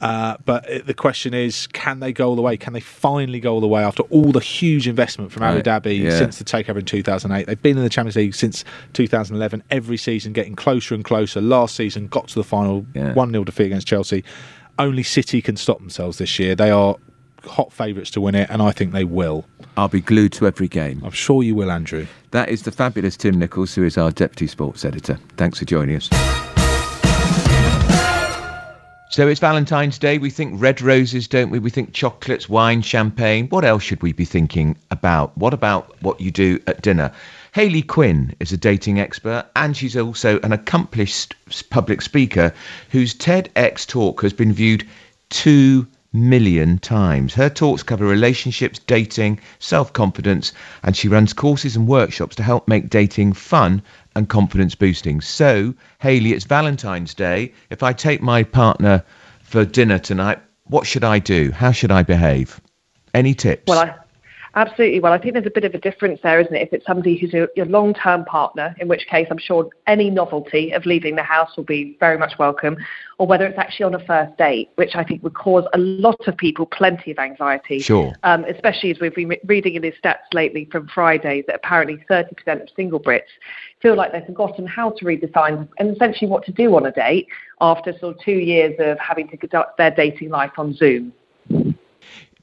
Uh, 0.00 0.36
but 0.44 0.86
the 0.86 0.94
question 0.94 1.34
is, 1.34 1.66
can 1.68 2.00
they 2.00 2.12
go 2.12 2.28
all 2.28 2.36
the 2.36 2.42
way? 2.42 2.56
Can 2.56 2.72
they 2.72 2.80
finally 2.80 3.40
go 3.40 3.54
all 3.54 3.60
the 3.60 3.66
way 3.66 3.82
after 3.82 4.04
all 4.04 4.30
the 4.30 4.40
huge 4.40 4.86
investment 4.86 5.32
from 5.32 5.42
Abu 5.42 5.60
Dhabi 5.62 5.98
yeah. 5.98 6.10
since 6.10 6.38
the 6.38 6.44
takeover 6.44 6.78
in 6.78 6.84
2008? 6.84 7.46
They've 7.46 7.62
been 7.62 7.76
in 7.76 7.82
the 7.82 7.90
Champions 7.90 8.16
League 8.16 8.34
since 8.34 8.64
2011, 8.92 9.64
every 9.70 9.96
season 9.96 10.32
getting 10.32 10.54
closer 10.54 10.94
and 10.94 11.04
closer. 11.04 11.40
Last 11.40 11.74
season, 11.74 12.06
got 12.06 12.28
to 12.28 12.34
the 12.36 12.44
final, 12.44 12.82
1 12.92 12.92
yeah. 12.94 13.14
0 13.14 13.44
defeat 13.44 13.66
against 13.66 13.86
Chelsea. 13.86 14.22
Only 14.78 15.02
City 15.02 15.42
can 15.42 15.56
stop 15.56 15.80
themselves 15.80 16.18
this 16.18 16.38
year. 16.38 16.54
They 16.54 16.70
are 16.70 16.96
hot 17.44 17.72
favourites 17.72 18.10
to 18.12 18.20
win 18.20 18.36
it, 18.36 18.48
and 18.50 18.62
I 18.62 18.70
think 18.70 18.92
they 18.92 19.04
will. 19.04 19.44
I'll 19.76 19.88
be 19.88 20.00
glued 20.00 20.32
to 20.34 20.46
every 20.46 20.68
game. 20.68 21.02
I'm 21.04 21.10
sure 21.10 21.42
you 21.42 21.54
will, 21.54 21.70
Andrew. 21.70 22.06
That 22.30 22.48
is 22.48 22.62
the 22.62 22.70
fabulous 22.70 23.16
Tim 23.16 23.38
Nichols, 23.38 23.74
who 23.74 23.84
is 23.84 23.98
our 23.98 24.10
Deputy 24.10 24.46
Sports 24.46 24.84
Editor. 24.84 25.18
Thanks 25.36 25.58
for 25.58 25.64
joining 25.64 25.96
us. 25.96 26.57
So 29.18 29.26
it's 29.26 29.40
Valentine's 29.40 29.98
Day. 29.98 30.18
We 30.18 30.30
think 30.30 30.62
red 30.62 30.80
roses, 30.80 31.26
don't 31.26 31.50
we? 31.50 31.58
We 31.58 31.70
think 31.70 31.92
chocolates, 31.92 32.48
wine, 32.48 32.82
champagne. 32.82 33.48
What 33.48 33.64
else 33.64 33.82
should 33.82 34.00
we 34.00 34.12
be 34.12 34.24
thinking 34.24 34.76
about? 34.92 35.36
What 35.36 35.52
about 35.52 36.00
what 36.04 36.20
you 36.20 36.30
do 36.30 36.60
at 36.68 36.82
dinner? 36.82 37.10
Hayley 37.50 37.82
Quinn 37.82 38.32
is 38.38 38.52
a 38.52 38.56
dating 38.56 39.00
expert 39.00 39.46
and 39.56 39.76
she's 39.76 39.96
also 39.96 40.38
an 40.44 40.52
accomplished 40.52 41.34
public 41.68 42.00
speaker 42.00 42.54
whose 42.90 43.12
TEDx 43.12 43.88
talk 43.88 44.22
has 44.22 44.32
been 44.32 44.52
viewed 44.52 44.86
two 45.30 45.84
million 46.18 46.78
times. 46.78 47.34
Her 47.34 47.48
talks 47.48 47.82
cover 47.82 48.06
relationships, 48.06 48.78
dating, 48.78 49.40
self 49.58 49.92
confidence, 49.92 50.52
and 50.82 50.96
she 50.96 51.08
runs 51.08 51.32
courses 51.32 51.76
and 51.76 51.86
workshops 51.86 52.36
to 52.36 52.42
help 52.42 52.68
make 52.68 52.90
dating 52.90 53.32
fun 53.32 53.82
and 54.14 54.28
confidence 54.28 54.74
boosting. 54.74 55.20
So, 55.20 55.74
Hayley, 56.00 56.32
it's 56.32 56.44
Valentine's 56.44 57.14
Day. 57.14 57.52
If 57.70 57.82
I 57.82 57.92
take 57.92 58.20
my 58.20 58.42
partner 58.42 59.04
for 59.42 59.64
dinner 59.64 59.98
tonight, 59.98 60.38
what 60.64 60.86
should 60.86 61.04
I 61.04 61.18
do? 61.18 61.50
How 61.52 61.72
should 61.72 61.90
I 61.90 62.02
behave? 62.02 62.60
Any 63.14 63.34
tips? 63.34 63.64
Well, 63.66 63.78
I, 63.78 63.94
Absolutely. 64.58 64.98
Well, 64.98 65.12
I 65.12 65.18
think 65.18 65.34
there's 65.34 65.46
a 65.46 65.50
bit 65.50 65.62
of 65.62 65.72
a 65.72 65.78
difference 65.78 66.18
there, 66.24 66.40
isn't 66.40 66.52
it? 66.52 66.62
If 66.62 66.72
it's 66.72 66.84
somebody 66.84 67.16
who's 67.16 67.32
your, 67.32 67.48
your 67.54 67.66
long 67.66 67.94
term 67.94 68.24
partner, 68.24 68.74
in 68.80 68.88
which 68.88 69.06
case 69.06 69.28
I'm 69.30 69.38
sure 69.38 69.70
any 69.86 70.10
novelty 70.10 70.72
of 70.72 70.84
leaving 70.84 71.14
the 71.14 71.22
house 71.22 71.56
will 71.56 71.62
be 71.62 71.96
very 72.00 72.18
much 72.18 72.32
welcome, 72.40 72.76
or 73.18 73.28
whether 73.28 73.46
it's 73.46 73.56
actually 73.56 73.84
on 73.84 73.94
a 73.94 74.04
first 74.04 74.36
date, 74.36 74.70
which 74.74 74.96
I 74.96 75.04
think 75.04 75.22
would 75.22 75.34
cause 75.34 75.64
a 75.74 75.78
lot 75.78 76.26
of 76.26 76.36
people 76.36 76.66
plenty 76.66 77.12
of 77.12 77.20
anxiety. 77.20 77.78
Sure. 77.78 78.12
Um, 78.24 78.44
especially 78.46 78.90
as 78.90 78.98
we've 78.98 79.14
been 79.14 79.36
reading 79.44 79.76
in 79.76 79.82
these 79.82 79.94
stats 80.04 80.26
lately 80.32 80.64
from 80.72 80.88
Friday 80.88 81.44
that 81.46 81.54
apparently 81.54 82.04
30% 82.10 82.60
of 82.60 82.68
single 82.74 82.98
Brits 82.98 83.30
feel 83.80 83.94
like 83.94 84.10
they've 84.10 84.26
forgotten 84.26 84.66
how 84.66 84.90
to 84.90 85.04
read 85.04 85.20
the 85.20 85.30
signs 85.32 85.68
and 85.78 85.94
essentially 85.94 86.28
what 86.28 86.44
to 86.46 86.50
do 86.50 86.74
on 86.74 86.84
a 86.84 86.90
date 86.90 87.28
after 87.60 87.96
sort 88.00 88.16
of 88.16 88.24
two 88.24 88.32
years 88.32 88.74
of 88.80 88.98
having 88.98 89.28
to 89.28 89.36
conduct 89.36 89.78
their 89.78 89.92
dating 89.92 90.30
life 90.30 90.50
on 90.58 90.74
Zoom. 90.74 91.12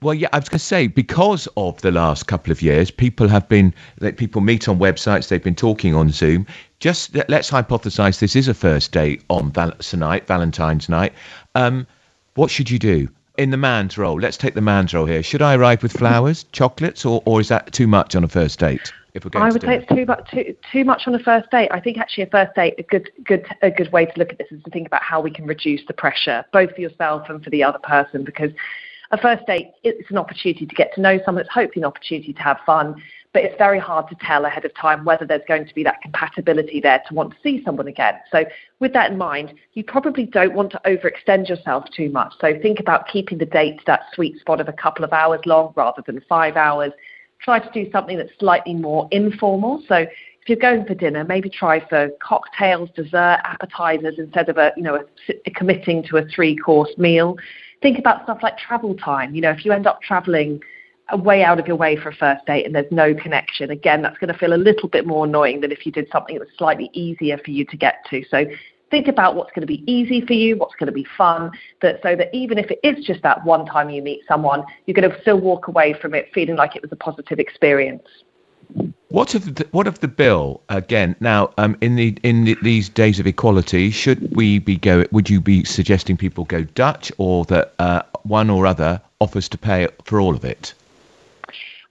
Well, 0.05 0.13
yeah, 0.13 0.27
I 0.33 0.37
was 0.37 0.49
going 0.49 0.59
to 0.59 0.63
say 0.63 0.85
because 0.85 1.47
of 1.57 1.81
the 1.81 1.89
last 1.89 2.27
couple 2.27 2.51
of 2.51 2.61
years, 2.61 2.91
people 2.91 3.27
have 3.27 3.49
been 3.49 3.73
like 4.01 4.17
people 4.17 4.39
meet 4.39 4.69
on 4.69 4.77
websites. 4.77 5.29
They've 5.29 5.43
been 5.43 5.55
talking 5.55 5.95
on 5.95 6.11
Zoom. 6.11 6.45
Just 6.79 7.15
let's 7.27 7.49
hypothesize 7.49 8.19
this 8.19 8.35
is 8.35 8.47
a 8.47 8.53
first 8.53 8.91
date 8.91 9.23
on 9.31 9.49
val- 9.49 9.71
tonight, 9.71 10.27
Valentine's 10.27 10.89
night. 10.89 11.11
Um, 11.55 11.87
what 12.35 12.51
should 12.51 12.69
you 12.69 12.77
do 12.77 13.09
in 13.39 13.49
the 13.49 13.57
man's 13.57 13.97
role? 13.97 14.19
Let's 14.19 14.37
take 14.37 14.53
the 14.53 14.61
man's 14.61 14.93
role 14.93 15.07
here. 15.07 15.23
Should 15.23 15.41
I 15.41 15.55
arrive 15.55 15.81
with 15.81 15.93
flowers, 15.93 16.43
chocolates, 16.51 17.03
or, 17.03 17.23
or 17.25 17.41
is 17.41 17.47
that 17.47 17.73
too 17.73 17.87
much 17.87 18.15
on 18.15 18.23
a 18.23 18.27
first 18.27 18.59
date? 18.59 18.93
If 19.15 19.25
we're 19.25 19.31
going 19.31 19.45
I 19.45 19.49
would 19.49 19.63
say 19.63 19.77
it's 19.77 19.87
too 19.87 20.05
much 20.05 20.29
too, 20.29 20.55
too 20.71 20.85
much 20.85 21.07
on 21.07 21.15
a 21.15 21.19
first 21.19 21.49
date. 21.49 21.69
I 21.71 21.79
think 21.79 21.97
actually 21.97 22.25
a 22.25 22.29
first 22.29 22.53
date 22.53 22.75
a 22.77 22.83
good 22.83 23.09
good 23.23 23.47
a 23.63 23.71
good 23.71 23.91
way 23.91 24.05
to 24.05 24.13
look 24.17 24.29
at 24.29 24.37
this 24.37 24.51
is 24.51 24.61
to 24.65 24.69
think 24.69 24.85
about 24.85 25.01
how 25.01 25.19
we 25.19 25.31
can 25.31 25.47
reduce 25.47 25.81
the 25.87 25.93
pressure 25.93 26.45
both 26.53 26.75
for 26.75 26.81
yourself 26.81 27.27
and 27.27 27.43
for 27.43 27.49
the 27.49 27.63
other 27.63 27.79
person 27.79 28.23
because 28.23 28.51
a 29.11 29.17
first 29.17 29.45
date 29.45 29.71
it's 29.83 30.09
an 30.09 30.17
opportunity 30.17 30.65
to 30.65 30.75
get 30.75 30.93
to 30.95 31.01
know 31.01 31.19
someone. 31.25 31.41
It's 31.43 31.53
hopefully 31.53 31.83
an 31.83 31.87
opportunity 31.87 32.33
to 32.33 32.41
have 32.41 32.57
fun. 32.65 33.01
but 33.33 33.43
it's 33.43 33.57
very 33.57 33.79
hard 33.79 34.07
to 34.07 34.15
tell 34.21 34.45
ahead 34.45 34.63
of 34.63 34.73
time 34.75 35.03
whether 35.03 35.25
there's 35.25 35.41
going 35.45 35.67
to 35.67 35.75
be 35.75 35.83
that 35.83 36.01
compatibility 36.01 36.79
there 36.79 37.03
to 37.05 37.13
want 37.13 37.31
to 37.31 37.37
see 37.43 37.61
someone 37.65 37.87
again. 37.87 38.13
So, 38.31 38.45
with 38.79 38.93
that 38.93 39.11
in 39.11 39.17
mind, 39.17 39.53
you 39.73 39.83
probably 39.83 40.25
don't 40.25 40.53
want 40.53 40.71
to 40.71 40.81
overextend 40.85 41.49
yourself 41.49 41.83
too 41.93 42.09
much. 42.09 42.33
So, 42.39 42.57
think 42.61 42.79
about 42.79 43.07
keeping 43.09 43.37
the 43.37 43.45
date 43.45 43.79
to 43.79 43.83
that 43.87 44.03
sweet 44.13 44.39
spot 44.39 44.61
of 44.61 44.69
a 44.69 44.73
couple 44.73 45.03
of 45.03 45.11
hours 45.11 45.41
long 45.45 45.73
rather 45.75 46.01
than 46.05 46.21
five 46.29 46.55
hours. 46.55 46.93
Try 47.41 47.59
to 47.59 47.69
do 47.73 47.91
something 47.91 48.17
that's 48.17 48.31
slightly 48.39 48.73
more 48.73 49.09
informal. 49.11 49.83
So, 49.87 49.95
if 50.45 50.49
you're 50.49 50.57
going 50.57 50.85
for 50.85 50.93
dinner, 50.93 51.25
maybe 51.25 51.49
try 51.49 51.85
for 51.89 52.11
cocktails, 52.21 52.89
dessert, 52.95 53.39
appetizers 53.43 54.15
instead 54.17 54.47
of 54.47 54.57
a 54.57 54.71
you 54.77 54.83
know 54.83 54.95
a, 54.95 55.33
a 55.45 55.51
committing 55.51 56.03
to 56.03 56.17
a 56.17 56.25
three 56.27 56.55
course 56.55 56.91
meal. 56.97 57.35
Think 57.81 57.99
about 57.99 58.23
stuff 58.23 58.39
like 58.41 58.57
travel 58.57 58.95
time. 58.95 59.35
You 59.35 59.41
know, 59.41 59.51
if 59.51 59.65
you 59.65 59.71
end 59.71 59.87
up 59.87 60.01
traveling 60.01 60.61
way 61.13 61.43
out 61.43 61.59
of 61.59 61.67
your 61.67 61.75
way 61.75 61.95
for 61.95 62.09
a 62.09 62.15
first 62.15 62.45
date 62.45 62.65
and 62.65 62.73
there's 62.73 62.91
no 62.91 63.13
connection, 63.13 63.69
again, 63.71 64.01
that's 64.01 64.17
going 64.17 64.31
to 64.31 64.37
feel 64.39 64.53
a 64.53 64.55
little 64.55 64.89
bit 64.89 65.05
more 65.05 65.25
annoying 65.25 65.61
than 65.61 65.71
if 65.71 65.85
you 65.85 65.91
did 65.91 66.07
something 66.11 66.35
that 66.35 66.41
was 66.41 66.49
slightly 66.57 66.89
easier 66.93 67.37
for 67.37 67.51
you 67.51 67.65
to 67.65 67.77
get 67.77 67.97
to. 68.09 68.23
So 68.29 68.45
think 68.91 69.07
about 69.07 69.35
what's 69.35 69.51
going 69.51 69.61
to 69.61 69.67
be 69.67 69.83
easy 69.91 70.21
for 70.21 70.33
you, 70.33 70.57
what's 70.57 70.75
going 70.75 70.87
to 70.87 70.93
be 70.93 71.05
fun, 71.17 71.51
that 71.81 71.99
so 72.01 72.15
that 72.15 72.33
even 72.33 72.57
if 72.57 72.71
it 72.71 72.79
is 72.83 73.03
just 73.05 73.21
that 73.23 73.43
one 73.45 73.65
time 73.65 73.89
you 73.89 74.01
meet 74.01 74.21
someone, 74.27 74.63
you're 74.85 74.95
going 74.95 75.09
to 75.09 75.21
still 75.21 75.39
walk 75.39 75.67
away 75.67 75.93
from 76.01 76.13
it 76.13 76.29
feeling 76.33 76.55
like 76.55 76.75
it 76.75 76.81
was 76.81 76.91
a 76.91 76.95
positive 76.95 77.39
experience. 77.39 78.07
What 79.15 79.33
of 79.33 79.55
the, 79.55 79.65
what 79.71 79.87
of 79.87 80.01
the 80.01 80.09
bill 80.09 80.59
again? 80.67 81.15
Now, 81.21 81.53
um, 81.57 81.77
in 81.79 81.95
the 81.95 82.17
in 82.23 82.43
the, 82.43 82.57
these 82.61 82.89
days 82.89 83.17
of 83.17 83.25
equality, 83.25 83.89
should 83.89 84.35
we 84.35 84.59
be 84.59 84.75
go? 84.75 85.05
Would 85.13 85.29
you 85.29 85.39
be 85.39 85.63
suggesting 85.63 86.17
people 86.17 86.43
go 86.43 86.63
Dutch, 86.63 87.13
or 87.17 87.45
that 87.45 87.73
uh, 87.79 88.01
one 88.23 88.49
or 88.49 88.67
other 88.67 88.99
offers 89.21 89.47
to 89.47 89.57
pay 89.57 89.87
for 90.03 90.19
all 90.19 90.35
of 90.35 90.43
it? 90.43 90.73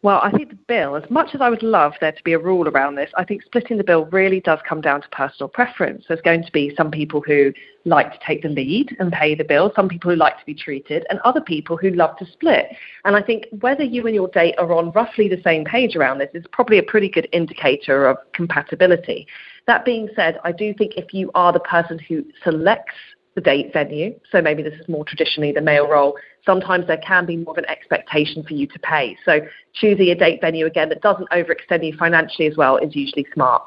Well, 0.04 0.20
I 0.22 0.30
think 0.32 0.50
the 0.50 0.58
bill, 0.68 0.96
as 0.96 1.10
much 1.10 1.30
as 1.34 1.40
I 1.40 1.48
would 1.48 1.62
love 1.62 1.94
there 1.98 2.12
to 2.12 2.22
be 2.24 2.34
a 2.34 2.38
rule 2.38 2.68
around 2.68 2.94
this, 2.94 3.10
I 3.16 3.24
think 3.24 3.42
splitting 3.42 3.78
the 3.78 3.84
bill 3.84 4.04
really 4.12 4.38
does 4.38 4.58
come 4.68 4.82
down 4.82 5.00
to 5.00 5.08
personal 5.08 5.48
preference. 5.48 6.04
There's 6.06 6.20
going 6.20 6.44
to 6.44 6.52
be 6.52 6.74
some 6.76 6.90
people 6.90 7.22
who 7.22 7.54
like 7.86 8.12
to 8.12 8.18
take 8.18 8.42
the 8.42 8.50
lead 8.50 8.94
and 8.98 9.10
pay 9.10 9.34
the 9.34 9.44
bill, 9.44 9.72
some 9.74 9.88
people 9.88 10.10
who 10.10 10.16
like 10.18 10.38
to 10.38 10.44
be 10.44 10.52
treated, 10.52 11.06
and 11.08 11.20
other 11.20 11.40
people 11.40 11.78
who 11.78 11.88
love 11.88 12.18
to 12.18 12.26
split. 12.26 12.66
And 13.06 13.16
I 13.16 13.22
think 13.22 13.46
whether 13.60 13.82
you 13.82 14.04
and 14.04 14.14
your 14.14 14.28
date 14.28 14.56
are 14.58 14.74
on 14.74 14.90
roughly 14.90 15.26
the 15.26 15.40
same 15.42 15.64
page 15.64 15.96
around 15.96 16.18
this 16.18 16.28
is 16.34 16.44
probably 16.52 16.76
a 16.76 16.82
pretty 16.82 17.08
good 17.08 17.26
indicator 17.32 18.06
of 18.06 18.18
compatibility. 18.34 19.26
That 19.66 19.86
being 19.86 20.10
said, 20.14 20.38
I 20.44 20.52
do 20.52 20.74
think 20.74 20.98
if 20.98 21.14
you 21.14 21.30
are 21.34 21.50
the 21.50 21.60
person 21.60 21.98
who 21.98 22.26
selects 22.42 22.92
the 23.34 23.40
date 23.40 23.72
venue, 23.72 24.18
so 24.30 24.40
maybe 24.40 24.62
this 24.62 24.78
is 24.80 24.88
more 24.88 25.04
traditionally 25.04 25.52
the 25.52 25.60
male 25.60 25.88
role, 25.88 26.16
sometimes 26.46 26.86
there 26.86 26.98
can 26.98 27.26
be 27.26 27.36
more 27.36 27.52
of 27.52 27.58
an 27.58 27.68
expectation 27.68 28.42
for 28.44 28.54
you 28.54 28.66
to 28.68 28.78
pay. 28.78 29.16
So 29.24 29.40
choosing 29.72 30.08
a 30.08 30.14
date 30.14 30.40
venue 30.40 30.66
again 30.66 30.88
that 30.90 31.02
doesn't 31.02 31.28
overextend 31.30 31.84
you 31.84 31.96
financially 31.96 32.46
as 32.46 32.56
well 32.56 32.76
is 32.76 32.94
usually 32.94 33.26
smart. 33.32 33.62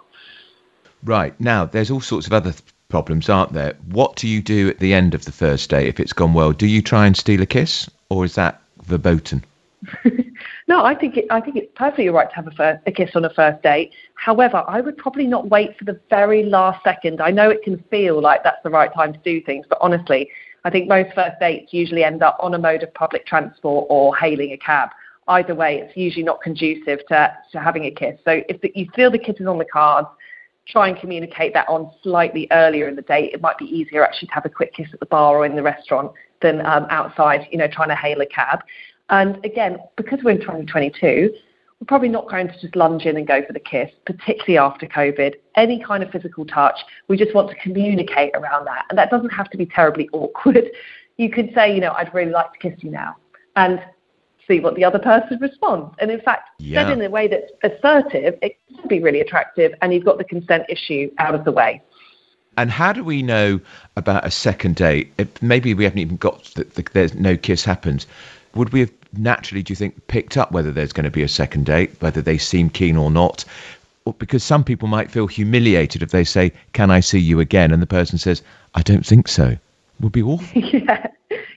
Right. 1.03 1.39
Now, 1.39 1.65
there's 1.65 1.91
all 1.91 2.01
sorts 2.01 2.27
of 2.27 2.33
other 2.33 2.51
th- 2.51 2.63
problems, 2.89 3.29
aren't 3.29 3.53
there? 3.53 3.75
What 3.89 4.15
do 4.15 4.27
you 4.27 4.41
do 4.41 4.69
at 4.69 4.79
the 4.79 4.93
end 4.93 5.13
of 5.13 5.25
the 5.25 5.31
first 5.31 5.69
date 5.69 5.87
if 5.87 5.99
it's 5.99 6.13
gone 6.13 6.33
well? 6.33 6.53
Do 6.53 6.67
you 6.67 6.81
try 6.81 7.05
and 7.05 7.15
steal 7.15 7.41
a 7.41 7.45
kiss 7.45 7.89
or 8.09 8.25
is 8.25 8.35
that 8.35 8.61
verboten? 8.83 9.43
no, 10.67 10.83
I 10.83 10.95
think 10.95 11.17
it, 11.17 11.25
I 11.29 11.39
think 11.41 11.55
it's 11.55 11.71
perfectly 11.75 12.09
right 12.09 12.29
to 12.29 12.35
have 12.35 12.47
a, 12.47 12.51
first, 12.51 12.83
a 12.85 12.91
kiss 12.91 13.11
on 13.15 13.25
a 13.25 13.33
first 13.33 13.61
date. 13.63 13.91
However, 14.15 14.63
I 14.67 14.81
would 14.81 14.97
probably 14.97 15.27
not 15.27 15.49
wait 15.49 15.77
for 15.77 15.85
the 15.85 15.99
very 16.09 16.43
last 16.43 16.83
second. 16.83 17.21
I 17.21 17.31
know 17.31 17.49
it 17.49 17.63
can 17.63 17.83
feel 17.89 18.21
like 18.21 18.43
that's 18.43 18.61
the 18.63 18.69
right 18.69 18.93
time 18.93 19.13
to 19.13 19.19
do 19.19 19.41
things, 19.41 19.65
but 19.69 19.77
honestly, 19.81 20.29
I 20.63 20.69
think 20.69 20.87
most 20.89 21.13
first 21.15 21.39
dates 21.39 21.71
usually 21.71 22.03
end 22.03 22.23
up 22.23 22.37
on 22.39 22.53
a 22.53 22.57
mode 22.57 22.83
of 22.83 22.93
public 22.93 23.25
transport 23.25 23.87
or 23.89 24.15
hailing 24.15 24.51
a 24.51 24.57
cab. 24.57 24.89
Either 25.29 25.55
way, 25.55 25.77
it's 25.77 25.95
usually 25.95 26.23
not 26.23 26.41
conducive 26.41 26.99
to, 27.07 27.33
to 27.51 27.59
having 27.59 27.85
a 27.85 27.91
kiss. 27.91 28.19
So 28.25 28.41
if 28.49 28.59
the, 28.61 28.71
you 28.75 28.87
feel 28.95 29.11
the 29.11 29.19
kiss 29.19 29.35
is 29.39 29.47
on 29.47 29.57
the 29.57 29.65
cards, 29.65 30.07
try 30.67 30.89
and 30.89 30.99
communicate 30.99 31.53
that 31.53 31.67
on 31.69 31.91
slightly 32.03 32.47
earlier 32.51 32.87
in 32.89 32.95
the 32.95 33.01
date. 33.03 33.33
It 33.33 33.41
might 33.41 33.57
be 33.57 33.65
easier 33.65 34.05
actually 34.05 34.27
to 34.27 34.33
have 34.33 34.45
a 34.45 34.49
quick 34.49 34.73
kiss 34.73 34.87
at 34.93 34.99
the 34.99 35.05
bar 35.05 35.37
or 35.37 35.45
in 35.45 35.55
the 35.55 35.63
restaurant 35.63 36.11
than 36.41 36.65
um, 36.65 36.85
outside, 36.89 37.47
you 37.51 37.57
know, 37.57 37.67
trying 37.67 37.89
to 37.89 37.95
hail 37.95 38.21
a 38.21 38.25
cab. 38.25 38.59
And 39.09 39.43
again, 39.45 39.77
because 39.95 40.19
we're 40.23 40.31
in 40.31 40.41
2022, 40.41 41.33
we're 41.79 41.85
probably 41.85 42.09
not 42.09 42.29
going 42.29 42.47
to 42.47 42.59
just 42.59 42.75
lunge 42.75 43.05
in 43.05 43.17
and 43.17 43.27
go 43.27 43.45
for 43.45 43.53
the 43.53 43.59
kiss, 43.59 43.89
particularly 44.05 44.57
after 44.57 44.87
COVID. 44.87 45.35
Any 45.55 45.83
kind 45.83 46.03
of 46.03 46.11
physical 46.11 46.45
touch, 46.45 46.79
we 47.07 47.17
just 47.17 47.33
want 47.35 47.49
to 47.49 47.55
communicate 47.55 48.31
around 48.35 48.65
that. 48.65 48.85
And 48.89 48.97
that 48.97 49.09
doesn't 49.09 49.29
have 49.29 49.49
to 49.51 49.57
be 49.57 49.65
terribly 49.65 50.09
awkward. 50.13 50.69
You 51.19 51.31
could 51.31 51.51
say, 51.55 51.73
you 51.73 51.81
know, 51.81 51.93
I'd 51.93 52.13
really 52.13 52.29
like 52.29 52.53
to 52.53 52.59
kiss 52.59 52.83
you 52.83 52.91
now. 52.91 53.15
And 53.55 53.81
see 54.47 54.59
what 54.59 54.75
the 54.75 54.83
other 54.83 54.99
person 54.99 55.37
responds. 55.39 55.93
And 55.99 56.09
in 56.09 56.21
fact, 56.21 56.49
yeah. 56.59 56.83
said 56.83 56.91
in 56.91 57.01
a 57.03 57.09
way 57.09 57.27
that's 57.27 57.51
assertive, 57.63 58.37
it 58.41 58.57
can 58.75 58.87
be 58.87 58.99
really 58.99 59.19
attractive 59.19 59.73
and 59.81 59.93
you've 59.93 60.05
got 60.05 60.17
the 60.17 60.23
consent 60.23 60.63
issue 60.69 61.11
out 61.17 61.35
of 61.35 61.43
the 61.43 61.51
way. 61.51 61.81
And 62.57 62.71
how 62.71 62.91
do 62.91 63.03
we 63.03 63.21
know 63.21 63.59
about 63.95 64.25
a 64.25 64.31
second 64.31 64.77
date? 64.77 65.13
If 65.17 65.41
maybe 65.43 65.73
we 65.73 65.83
haven't 65.83 65.99
even 65.99 66.17
got 66.17 66.43
that 66.55 66.73
the, 66.73 66.85
there's 66.93 67.13
no 67.13 67.37
kiss 67.37 67.63
happens. 67.63 68.07
Would 68.55 68.73
we 68.73 68.79
have 68.79 68.96
naturally, 69.13 69.63
do 69.63 69.71
you 69.71 69.75
think, 69.75 70.07
picked 70.07 70.37
up 70.37 70.51
whether 70.51 70.71
there's 70.71 70.93
going 70.93 71.05
to 71.05 71.11
be 71.11 71.23
a 71.23 71.27
second 71.27 71.65
date, 71.65 71.91
whether 71.99 72.21
they 72.21 72.37
seem 72.37 72.69
keen 72.69 72.97
or 72.97 73.11
not? 73.11 73.45
Because 74.19 74.43
some 74.43 74.63
people 74.63 74.87
might 74.87 75.11
feel 75.11 75.27
humiliated 75.27 76.01
if 76.01 76.11
they 76.11 76.23
say, 76.23 76.53
Can 76.73 76.91
I 76.91 77.01
see 77.01 77.19
you 77.19 77.39
again? 77.39 77.71
And 77.71 77.81
the 77.81 77.87
person 77.87 78.17
says, 78.17 78.41
I 78.73 78.81
don't 78.81 79.05
think 79.05 79.27
so. 79.27 79.47
It 79.47 79.59
would 79.99 80.13
be 80.13 80.23
awful. 80.23 80.61
yeah. 80.61 81.07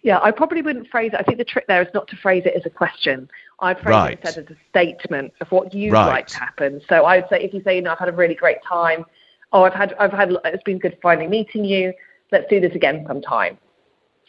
Yeah, 0.02 0.18
I 0.22 0.30
probably 0.30 0.62
wouldn't 0.62 0.88
phrase 0.88 1.12
it. 1.12 1.20
I 1.20 1.22
think 1.22 1.38
the 1.38 1.44
trick 1.44 1.66
there 1.66 1.82
is 1.82 1.88
not 1.92 2.08
to 2.08 2.16
phrase 2.16 2.44
it 2.46 2.54
as 2.54 2.64
a 2.64 2.70
question. 2.70 3.28
I'd 3.60 3.78
phrase 3.78 3.90
right. 3.90 4.12
it 4.12 4.24
instead 4.24 4.44
as 4.44 4.50
a 4.50 4.56
statement 4.70 5.34
of 5.40 5.52
what 5.52 5.74
you'd 5.74 5.92
right. 5.92 6.06
like 6.06 6.26
to 6.28 6.38
happen. 6.38 6.80
So 6.88 7.04
I 7.04 7.16
would 7.16 7.28
say, 7.28 7.42
if 7.42 7.52
you 7.52 7.62
say, 7.62 7.76
you 7.76 7.82
know, 7.82 7.92
I've 7.92 7.98
had 7.98 8.08
a 8.08 8.12
really 8.12 8.34
great 8.34 8.62
time, 8.66 9.04
oh, 9.52 9.64
I've 9.64 9.74
had, 9.74 9.94
I've 9.98 10.12
had, 10.12 10.34
it's 10.46 10.62
been 10.62 10.78
good 10.78 10.96
finally 11.02 11.26
meeting 11.26 11.64
you. 11.64 11.92
Let's 12.32 12.48
do 12.48 12.60
this 12.60 12.74
again 12.74 13.04
sometime. 13.06 13.58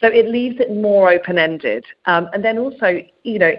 So 0.02 0.08
it 0.08 0.28
leaves 0.28 0.56
it 0.58 0.74
more 0.74 1.10
open 1.10 1.38
ended. 1.38 1.84
Um, 2.06 2.28
and 2.32 2.44
then 2.44 2.58
also, 2.58 3.00
you 3.22 3.38
know, 3.38 3.52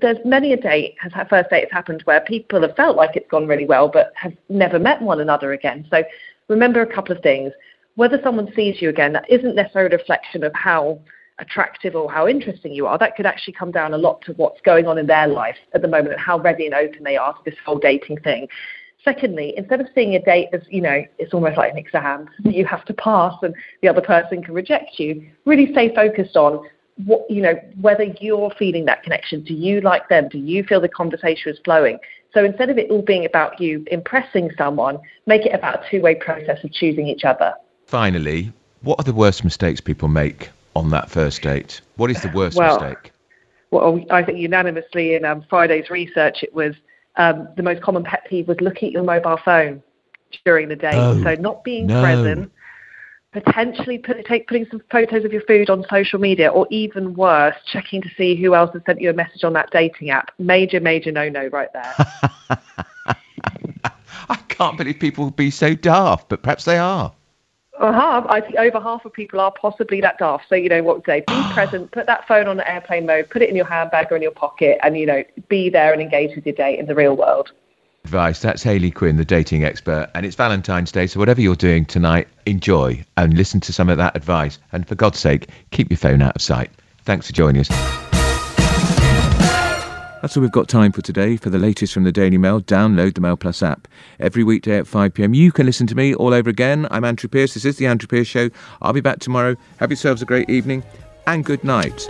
there's 0.00 0.16
many 0.24 0.52
a 0.52 0.56
date 0.56 0.94
has 1.00 1.12
first 1.28 1.50
date 1.50 1.64
has 1.64 1.70
happened 1.70 2.02
where 2.04 2.20
people 2.22 2.62
have 2.62 2.74
felt 2.74 2.96
like 2.96 3.16
it's 3.16 3.30
gone 3.30 3.46
really 3.46 3.66
well, 3.66 3.88
but 3.88 4.12
have 4.14 4.32
never 4.48 4.78
met 4.78 5.02
one 5.02 5.20
another 5.20 5.52
again. 5.52 5.86
So 5.90 6.02
remember 6.48 6.80
a 6.80 6.92
couple 6.92 7.14
of 7.14 7.22
things. 7.22 7.52
Whether 7.96 8.18
someone 8.22 8.50
sees 8.54 8.80
you 8.80 8.88
again, 8.88 9.12
that 9.12 9.28
isn't 9.28 9.54
necessarily 9.54 9.94
a 9.94 9.98
reflection 9.98 10.42
of 10.42 10.52
how 10.54 11.00
attractive 11.38 11.94
or 11.94 12.10
how 12.10 12.28
interesting 12.28 12.72
you 12.72 12.86
are. 12.86 12.96
That 12.98 13.16
could 13.16 13.26
actually 13.26 13.54
come 13.54 13.72
down 13.72 13.92
a 13.92 13.98
lot 13.98 14.22
to 14.22 14.32
what's 14.34 14.60
going 14.60 14.86
on 14.86 14.96
in 14.96 15.06
their 15.06 15.26
life 15.26 15.56
at 15.74 15.82
the 15.82 15.88
moment 15.88 16.12
and 16.12 16.20
how 16.20 16.38
ready 16.38 16.66
and 16.66 16.74
open 16.74 17.02
they 17.02 17.16
are 17.16 17.32
to 17.32 17.40
this 17.44 17.56
whole 17.64 17.78
dating 17.78 18.18
thing. 18.20 18.46
Secondly, 19.04 19.54
instead 19.56 19.80
of 19.80 19.86
seeing 19.94 20.14
a 20.14 20.22
date 20.22 20.48
as, 20.52 20.60
you 20.68 20.80
know, 20.80 21.02
it's 21.18 21.32
almost 21.32 21.56
like 21.56 21.72
an 21.72 21.78
exam 21.78 22.28
that 22.44 22.54
you 22.54 22.66
have 22.66 22.84
to 22.86 22.94
pass 22.94 23.34
and 23.42 23.54
the 23.82 23.88
other 23.88 24.02
person 24.02 24.42
can 24.42 24.54
reject 24.54 24.98
you, 24.98 25.26
really 25.44 25.72
stay 25.72 25.94
focused 25.94 26.36
on 26.36 26.66
what, 27.06 27.30
you 27.30 27.40
know, 27.40 27.54
whether 27.80 28.04
you're 28.20 28.50
feeling 28.58 28.84
that 28.84 29.02
connection. 29.02 29.42
Do 29.42 29.54
you 29.54 29.80
like 29.80 30.08
them? 30.08 30.28
Do 30.28 30.38
you 30.38 30.62
feel 30.64 30.80
the 30.80 30.88
conversation 30.88 31.50
is 31.52 31.58
flowing? 31.64 31.98
So 32.34 32.44
instead 32.44 32.68
of 32.70 32.78
it 32.78 32.90
all 32.90 33.02
being 33.02 33.24
about 33.24 33.60
you 33.60 33.84
impressing 33.90 34.50
someone, 34.56 34.98
make 35.26 35.46
it 35.46 35.54
about 35.54 35.84
a 35.84 35.90
two 35.90 36.02
way 36.02 36.14
process 36.14 36.62
of 36.62 36.72
choosing 36.72 37.06
each 37.06 37.24
other. 37.24 37.54
Finally, 37.86 38.52
what 38.82 39.00
are 39.00 39.04
the 39.04 39.14
worst 39.14 39.44
mistakes 39.44 39.80
people 39.80 40.08
make 40.08 40.50
on 40.76 40.90
that 40.90 41.10
first 41.10 41.42
date? 41.42 41.80
What 41.96 42.10
is 42.10 42.22
the 42.22 42.30
worst 42.34 42.56
well, 42.56 42.78
mistake? 42.78 43.12
Well, 43.70 44.04
I 44.10 44.22
think 44.22 44.38
unanimously 44.38 45.14
in 45.14 45.24
um, 45.24 45.44
Friday's 45.48 45.90
research, 45.90 46.42
it 46.42 46.54
was 46.54 46.74
um, 47.16 47.48
the 47.56 47.62
most 47.62 47.82
common 47.82 48.04
pet 48.04 48.24
peeve 48.28 48.48
was 48.48 48.60
looking 48.60 48.88
at 48.88 48.92
your 48.92 49.02
mobile 49.02 49.38
phone 49.44 49.82
during 50.44 50.68
the 50.68 50.76
day. 50.76 50.92
Oh, 50.94 51.22
so 51.22 51.34
not 51.34 51.64
being 51.64 51.86
no. 51.86 52.00
present, 52.00 52.52
potentially 53.32 53.98
put, 53.98 54.24
take, 54.24 54.46
putting 54.46 54.66
some 54.70 54.82
photos 54.90 55.24
of 55.24 55.32
your 55.32 55.42
food 55.42 55.70
on 55.70 55.84
social 55.90 56.18
media, 56.18 56.48
or 56.48 56.66
even 56.70 57.14
worse, 57.14 57.56
checking 57.66 58.02
to 58.02 58.08
see 58.16 58.36
who 58.36 58.54
else 58.54 58.70
has 58.72 58.82
sent 58.86 59.00
you 59.00 59.10
a 59.10 59.14
message 59.14 59.44
on 59.44 59.52
that 59.54 59.70
dating 59.70 60.10
app. 60.10 60.30
Major, 60.38 60.80
major 60.80 61.12
no-no 61.12 61.46
right 61.48 61.72
there. 61.72 61.94
I 64.28 64.36
can't 64.48 64.76
believe 64.76 65.00
people 65.00 65.24
would 65.24 65.36
be 65.36 65.50
so 65.50 65.74
daft, 65.74 66.28
but 66.28 66.42
perhaps 66.42 66.64
they 66.64 66.78
are. 66.78 67.12
Uh-huh. 67.80 68.26
I 68.28 68.42
think 68.42 68.56
over 68.56 68.78
half 68.78 69.06
of 69.06 69.12
people 69.12 69.40
are 69.40 69.50
possibly 69.50 70.02
that 70.02 70.18
daft. 70.18 70.44
So, 70.50 70.54
you 70.54 70.68
know 70.68 70.82
what 70.82 71.04
say, 71.06 71.24
be 71.26 71.42
present, 71.52 71.90
put 71.90 72.06
that 72.06 72.28
phone 72.28 72.46
on 72.46 72.60
airplane 72.60 73.06
mode, 73.06 73.30
put 73.30 73.40
it 73.40 73.48
in 73.48 73.56
your 73.56 73.64
handbag 73.64 74.12
or 74.12 74.16
in 74.16 74.22
your 74.22 74.32
pocket, 74.32 74.78
and, 74.82 74.98
you 74.98 75.06
know, 75.06 75.24
be 75.48 75.70
there 75.70 75.92
and 75.92 76.02
engage 76.02 76.36
with 76.36 76.44
your 76.44 76.54
date 76.54 76.78
in 76.78 76.86
the 76.86 76.94
real 76.94 77.16
world. 77.16 77.52
Advice. 78.04 78.40
That's 78.40 78.62
Hayley 78.62 78.90
Quinn, 78.90 79.16
the 79.16 79.24
dating 79.24 79.64
expert. 79.64 80.10
And 80.14 80.24
it's 80.26 80.36
Valentine's 80.36 80.92
Day, 80.92 81.06
so 81.06 81.18
whatever 81.18 81.40
you're 81.40 81.56
doing 81.56 81.84
tonight, 81.86 82.28
enjoy 82.46 83.04
and 83.16 83.34
listen 83.34 83.60
to 83.60 83.72
some 83.72 83.88
of 83.88 83.96
that 83.96 84.14
advice. 84.14 84.58
And 84.72 84.86
for 84.86 84.94
God's 84.94 85.18
sake, 85.18 85.48
keep 85.70 85.90
your 85.90 85.98
phone 85.98 86.22
out 86.22 86.36
of 86.36 86.42
sight. 86.42 86.70
Thanks 87.04 87.26
for 87.26 87.32
joining 87.32 87.60
us. 87.60 87.99
That's 90.20 90.36
all 90.36 90.42
we've 90.42 90.52
got 90.52 90.68
time 90.68 90.92
for 90.92 91.00
today. 91.00 91.36
For 91.36 91.48
the 91.48 91.58
latest 91.58 91.94
from 91.94 92.04
the 92.04 92.12
Daily 92.12 92.36
Mail, 92.36 92.60
download 92.60 93.14
the 93.14 93.22
Mail 93.22 93.36
Plus 93.36 93.62
app. 93.62 93.88
Every 94.18 94.44
weekday 94.44 94.78
at 94.78 94.86
5 94.86 95.14
pm, 95.14 95.32
you 95.32 95.50
can 95.50 95.64
listen 95.64 95.86
to 95.86 95.94
me 95.94 96.14
all 96.14 96.34
over 96.34 96.50
again. 96.50 96.86
I'm 96.90 97.04
Andrew 97.04 97.28
Pierce. 97.28 97.54
This 97.54 97.64
is 97.64 97.78
The 97.78 97.86
Andrew 97.86 98.06
Pierce 98.06 98.26
Show. 98.26 98.50
I'll 98.82 98.92
be 98.92 99.00
back 99.00 99.20
tomorrow. 99.20 99.56
Have 99.78 99.90
yourselves 99.90 100.20
a 100.20 100.26
great 100.26 100.50
evening 100.50 100.82
and 101.26 101.44
good 101.44 101.64
night. 101.64 102.06